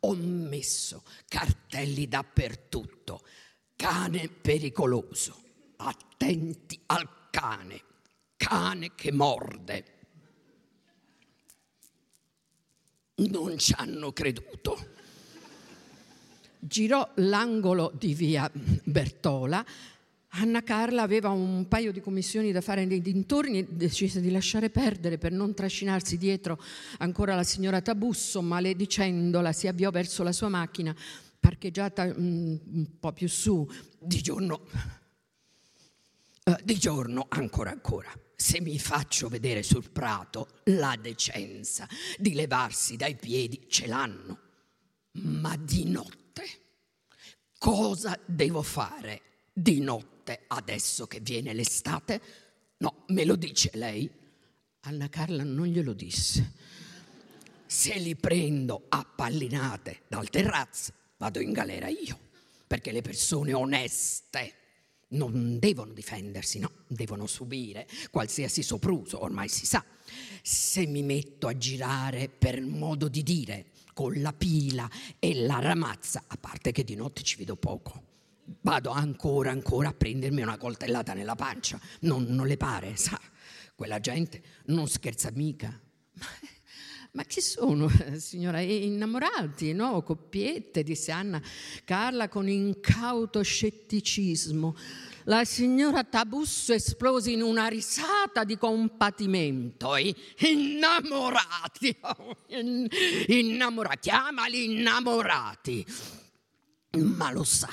[0.00, 3.22] Ho messo cartelli dappertutto,
[3.76, 5.42] cane pericoloso,
[5.76, 7.82] attenti al cane,
[8.36, 9.84] cane che morde.
[13.16, 14.92] Non ci hanno creduto.
[16.58, 19.64] Girò l'angolo di via Bertola.
[20.36, 24.68] Anna Carla aveva un paio di commissioni da fare nei dintorni e decise di lasciare
[24.68, 26.60] perdere per non trascinarsi dietro
[26.98, 30.94] ancora la signora Tabusso, maledicendola si avviò verso la sua macchina
[31.38, 33.68] parcheggiata mm, un po' più su,
[33.98, 34.66] di giorno,
[36.44, 42.96] uh, di giorno ancora ancora se mi faccio vedere sul prato, la decenza di levarsi
[42.96, 44.40] dai piedi ce l'hanno.
[45.12, 46.44] Ma di notte,
[47.56, 49.20] cosa devo fare
[49.52, 50.13] di notte
[50.48, 52.20] adesso che viene l'estate?
[52.78, 54.10] No, me lo dice lei.
[54.80, 56.52] Anna Carla non glielo disse.
[57.66, 62.18] Se li prendo a pallinate dal terrazzo, vado in galera io,
[62.66, 64.54] perché le persone oneste
[65.08, 69.84] non devono difendersi, no, devono subire qualsiasi sopruso, ormai si sa.
[70.42, 76.24] Se mi metto a girare per modo di dire con la pila e la ramazza,
[76.26, 78.12] a parte che di notte ci vedo poco,
[78.60, 83.20] vado ancora ancora a prendermi una coltellata nella pancia, non, non le pare, sa,
[83.74, 85.78] quella gente non scherza mica.
[87.14, 87.88] Ma chi sono,
[88.18, 88.60] signora?
[88.60, 90.02] Innamorati, no?
[90.02, 91.40] Coppiette, disse Anna
[91.84, 94.76] Carla con incauto scetticismo.
[95.26, 99.94] La signora Tabusso esplose in una risata di compatimento.
[100.38, 101.96] Innamorati,
[103.28, 105.86] innamorati, chiamali innamorati.
[106.96, 107.70] Ma lo sa,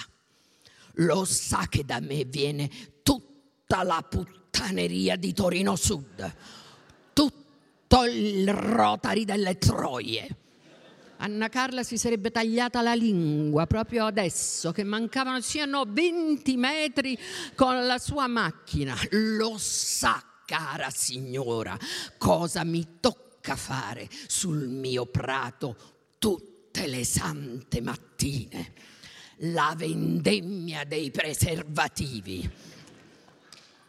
[1.06, 2.70] lo sa che da me viene
[3.04, 6.36] tutta la puttaneria di Torino Sud
[7.92, 10.38] tutto il Rotary delle Troie.
[11.18, 17.18] Anna Carla si sarebbe tagliata la lingua proprio adesso, che mancavano siano 20 metri
[17.54, 18.96] con la sua macchina.
[19.12, 21.78] Lo sa, cara signora,
[22.18, 25.76] cosa mi tocca fare sul mio prato
[26.18, 28.74] tutte le sante mattine.
[29.44, 32.50] La vendemmia dei preservativi.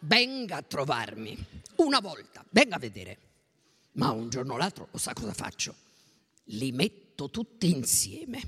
[0.01, 1.37] Venga a trovarmi
[1.77, 3.19] una volta, venga a vedere.
[3.93, 5.75] Ma un giorno o l'altro, lo sa cosa faccio?
[6.45, 8.41] Li metto tutti insieme,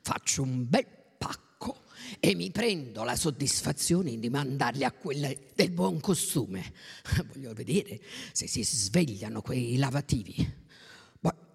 [0.00, 0.86] faccio un bel
[1.16, 1.82] pacco
[2.20, 6.72] e mi prendo la soddisfazione di mandarli a quelle del buon costume.
[7.32, 8.00] Voglio vedere
[8.32, 10.62] se si svegliano quei lavativi.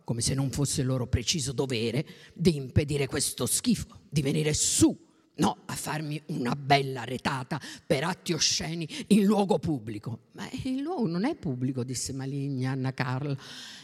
[0.09, 2.03] Come se non fosse il loro preciso dovere
[2.33, 8.33] di impedire questo schifo, di venire su No, a farmi una bella retata per atti
[8.33, 10.29] osceni in luogo pubblico.
[10.31, 13.37] Ma il luogo non è pubblico, disse maligna Anna Carla,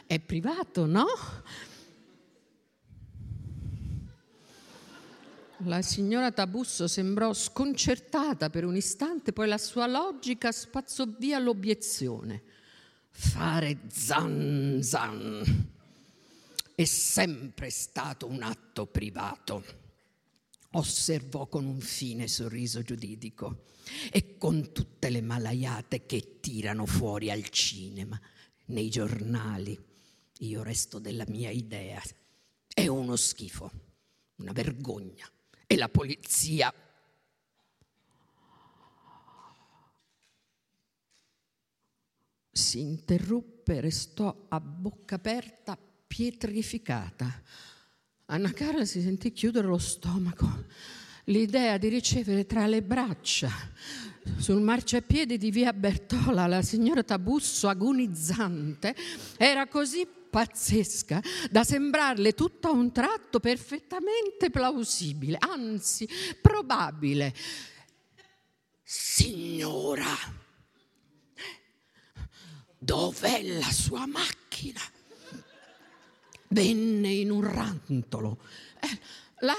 [0.07, 1.05] è privato, no?
[5.57, 12.41] La signora Tabusso sembrò sconcertata per un istante, poi la sua logica spazzò via l'obiezione.
[13.11, 15.73] Fare zan zan
[16.75, 19.83] è sempre stato un atto privato
[20.75, 23.65] osservò con un fine sorriso giuridico
[24.11, 28.19] e con tutte le malaiate che tirano fuori al cinema,
[28.67, 29.77] nei giornali.
[30.39, 32.01] Io resto della mia idea.
[32.67, 33.71] È uno schifo,
[34.37, 35.29] una vergogna.
[35.67, 36.73] E la polizia
[42.51, 45.77] si interruppe, restò a bocca aperta,
[46.15, 47.41] pietrificata.
[48.27, 50.63] Anna Carla si sentì chiudere lo stomaco.
[51.25, 53.51] L'idea di ricevere tra le braccia
[54.37, 58.95] sul marciapiede di via Bertola la signora Tabusso agonizzante
[59.35, 66.07] era così pazzesca da sembrarle tutto a un tratto perfettamente plausibile, anzi
[66.41, 67.33] probabile.
[68.83, 70.15] Signora,
[72.77, 74.79] dov'è la sua macchina?
[76.55, 78.37] Venne in un rantolo.
[78.79, 78.99] Eh,
[79.39, 79.55] la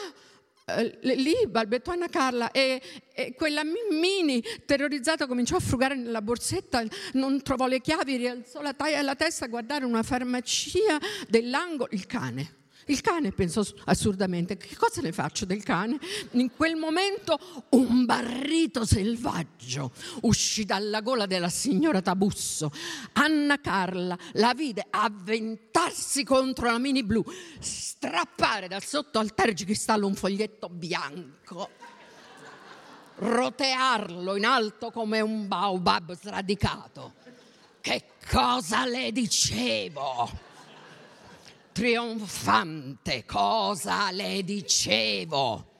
[0.68, 2.80] eh, lì balbettò Anna Carla e,
[3.12, 6.82] e, quella Mini terrorizzata cominciò a frugare nella borsetta,
[7.12, 12.06] non trovò le chiavi, rialzò la, taglia, la testa a guardare una farmacia dell'angolo, il
[12.06, 12.54] cane.
[12.88, 15.98] Il cane pensò assurdamente, che cosa ne faccio del cane?
[16.32, 17.36] In quel momento
[17.70, 19.90] un barrito selvaggio
[20.22, 22.70] uscì dalla gola della signora Tabusso.
[23.14, 27.24] Anna Carla la vide avventarsi contro la mini blu,
[27.58, 31.70] strappare dal sotto al tergicristallo un foglietto bianco,
[33.16, 37.14] rotearlo in alto come un baobab sradicato.
[37.80, 40.45] Che cosa le dicevo?
[41.76, 45.72] Trionfante cosa le dicevo.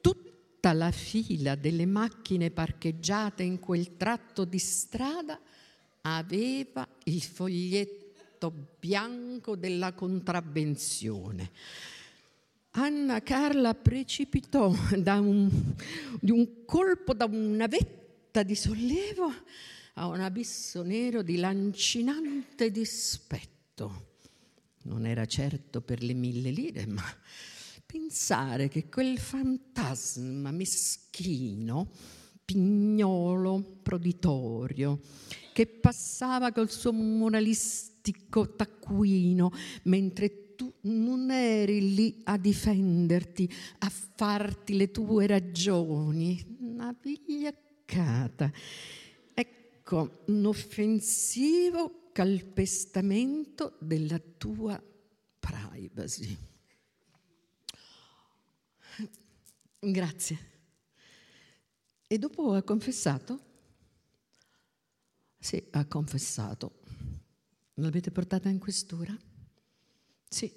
[0.00, 5.38] Tutta la fila delle macchine parcheggiate in quel tratto di strada
[6.00, 11.52] aveva il foglietto bianco della contravvenzione.
[12.72, 15.74] Anna Carla precipitò un,
[16.18, 19.32] di un colpo, da una vetta di sollievo
[19.98, 24.14] a un abisso nero di lancinante dispetto.
[24.82, 27.02] Non era certo per le mille lire, ma
[27.84, 31.90] pensare che quel fantasma meschino,
[32.44, 35.00] pignolo, proditorio,
[35.52, 39.50] che passava col suo moralistico taccuino
[39.84, 48.52] mentre tu non eri lì a difenderti, a farti le tue ragioni, una vigliaccata
[49.86, 54.82] ecco un offensivo calpestamento della tua
[55.38, 56.36] privacy.
[59.78, 60.38] Grazie.
[62.08, 63.40] E dopo ha confessato?
[65.38, 66.80] Sì, ha confessato.
[67.74, 69.16] L'avete portata in questura?
[70.28, 70.52] Sì,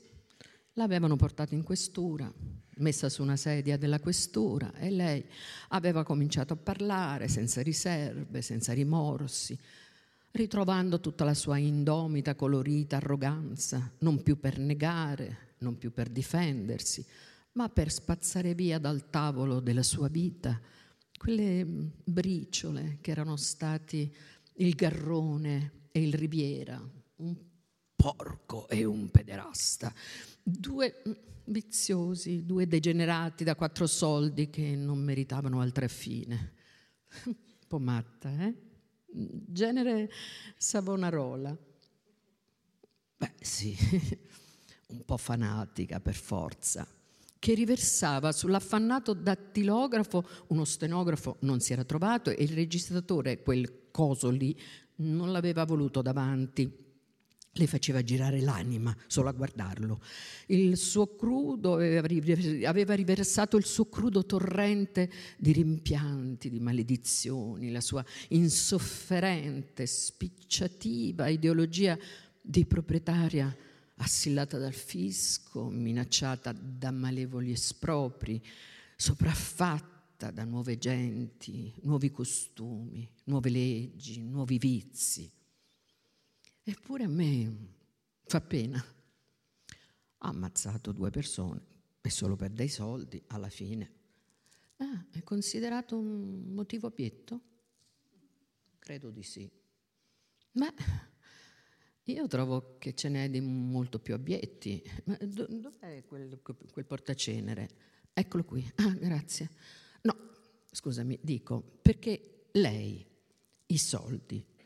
[0.73, 2.33] l'avevano portata in questura
[2.79, 5.23] messa su una sedia della questura e lei
[5.69, 9.57] aveva cominciato a parlare senza riserve, senza rimorsi,
[10.31, 17.05] ritrovando tutta la sua indomita, colorita arroganza, non più per negare, non più per difendersi,
[17.53, 20.59] ma per spazzare via dal tavolo della sua vita
[21.17, 24.13] quelle briciole che erano stati
[24.53, 26.81] il Garrone e il Riviera,
[27.17, 27.35] un
[27.99, 29.93] porco e un pederasta,
[30.41, 31.01] due
[31.43, 36.53] viziosi, due degenerati da quattro soldi che non meritavano altra fine.
[37.25, 37.35] Un
[37.67, 38.53] po' matta, eh?
[39.05, 40.09] Genere
[40.55, 41.57] Savonarola.
[43.17, 43.75] Beh, sì,
[44.87, 46.87] un po' fanatica per forza,
[47.37, 54.29] che riversava sull'affannato dattilografo, uno stenografo non si era trovato e il registratore, quel coso
[54.29, 54.57] lì,
[55.01, 56.87] non l'aveva voluto davanti
[57.53, 60.01] le faceva girare l'anima solo a guardarlo.
[60.47, 68.03] Il suo crudo aveva riversato il suo crudo torrente di rimpianti, di maledizioni, la sua
[68.29, 71.97] insofferente, spicciativa ideologia
[72.41, 73.55] di proprietaria
[73.95, 78.41] assillata dal fisco, minacciata da malevoli espropri,
[78.95, 85.29] sopraffatta da nuove genti, nuovi costumi, nuove leggi, nuovi vizi
[86.69, 87.51] Eppure a me
[88.25, 88.77] fa pena.
[90.19, 91.59] Ha ammazzato due persone
[91.99, 93.91] e solo per dei soldi alla fine.
[94.77, 97.41] Ah, è considerato un motivo obietto?
[98.77, 99.49] Credo di sì.
[100.53, 100.71] Ma
[102.03, 104.83] io trovo che ce n'è di molto più obietti.
[105.05, 107.67] Ma dov'è quel, quel portacenere?
[108.13, 108.71] Eccolo qui.
[108.75, 109.49] Ah, grazie.
[110.03, 110.15] No,
[110.69, 113.03] scusami, dico, perché lei
[113.65, 114.57] i soldi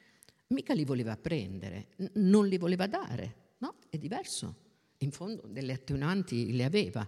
[0.47, 3.75] mica li voleva prendere, non li voleva dare, no?
[3.89, 4.61] È diverso.
[4.97, 7.07] In fondo delle attenuanti le aveva.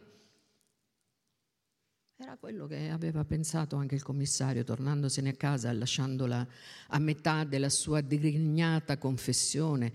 [2.18, 6.48] Era quello che aveva pensato anche il commissario tornandosene a casa, lasciandola
[6.88, 9.92] a metà della sua digrignata confessione,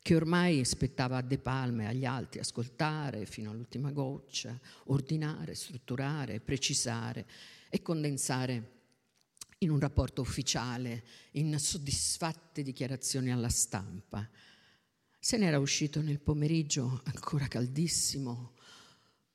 [0.00, 7.26] che ormai spettava a De Palme agli altri ascoltare fino all'ultima goccia, ordinare, strutturare, precisare
[7.68, 8.77] e condensare
[9.58, 14.28] in un rapporto ufficiale, in soddisfatte dichiarazioni alla stampa.
[15.18, 18.54] Se n'era uscito nel pomeriggio ancora caldissimo,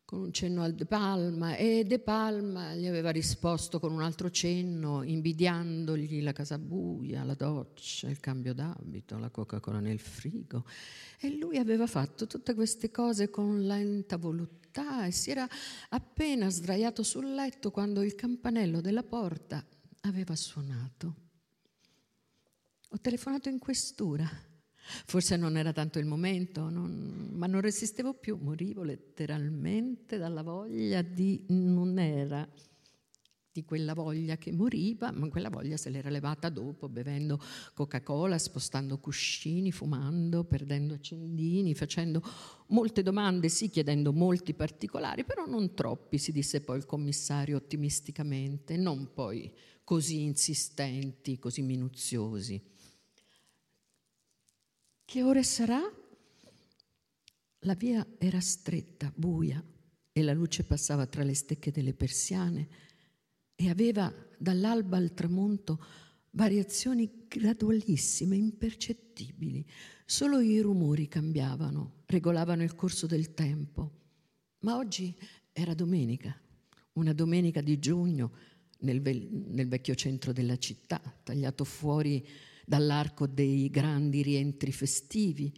[0.06, 4.30] con un cenno al De Palma e De Palma gli aveva risposto con un altro
[4.30, 10.66] cenno, invidiandogli la casa buia, la doccia, il cambio d'abito, la Coca-Cola nel frigo.
[11.20, 15.48] E lui aveva fatto tutte queste cose con lenta voluttà e si era
[15.90, 19.66] appena sdraiato sul letto quando il campanello della porta
[20.04, 21.16] aveva suonato.
[22.90, 24.30] Ho telefonato in questura
[25.06, 31.02] Forse non era tanto il momento, non, ma non resistevo più, morivo letteralmente dalla voglia
[31.02, 31.46] di...
[31.48, 32.48] non era
[33.54, 37.40] di quella voglia che moriva, ma quella voglia se l'era levata dopo, bevendo
[37.76, 42.24] Coca-Cola, spostando cuscini, fumando, perdendo accendini, facendo
[42.70, 48.76] molte domande, sì, chiedendo molti particolari, però non troppi, si disse poi il commissario ottimisticamente,
[48.76, 49.54] non poi
[49.84, 52.62] così insistenti, così minuziosi.
[55.06, 55.82] Che ore sarà?
[57.60, 59.64] La via era stretta, buia,
[60.12, 62.68] e la luce passava tra le stecche delle persiane
[63.56, 65.84] e aveva dall'alba al tramonto
[66.32, 69.66] variazioni gradualissime, impercettibili.
[70.06, 74.02] Solo i rumori cambiavano, regolavano il corso del tempo.
[74.60, 75.16] Ma oggi
[75.52, 76.40] era domenica,
[76.94, 78.32] una domenica di giugno
[78.84, 82.26] nel, ve- nel vecchio centro della città, tagliato fuori
[82.66, 85.52] dall'arco dei grandi rientri festivi,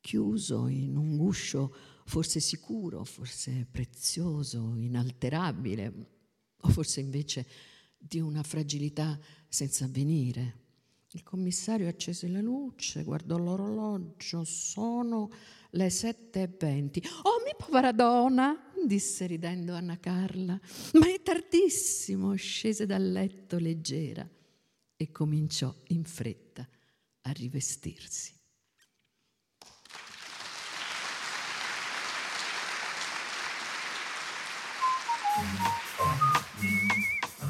[0.00, 1.74] chiuso in un guscio
[2.04, 5.92] forse sicuro, forse prezioso, inalterabile,
[6.60, 7.46] o forse invece
[7.96, 9.18] di una fragilità
[9.48, 10.64] senza avvenire.
[11.16, 15.30] Il commissario accese la luce, guardò l'orologio, sono
[15.70, 17.02] le sette e venti.
[17.22, 20.60] Oh, mi povera donna, disse ridendo Anna Carla,
[20.92, 24.28] ma è tardissimo, scese dal letto leggera
[24.94, 26.68] e cominciò in fretta
[27.22, 28.34] a rivestirsi.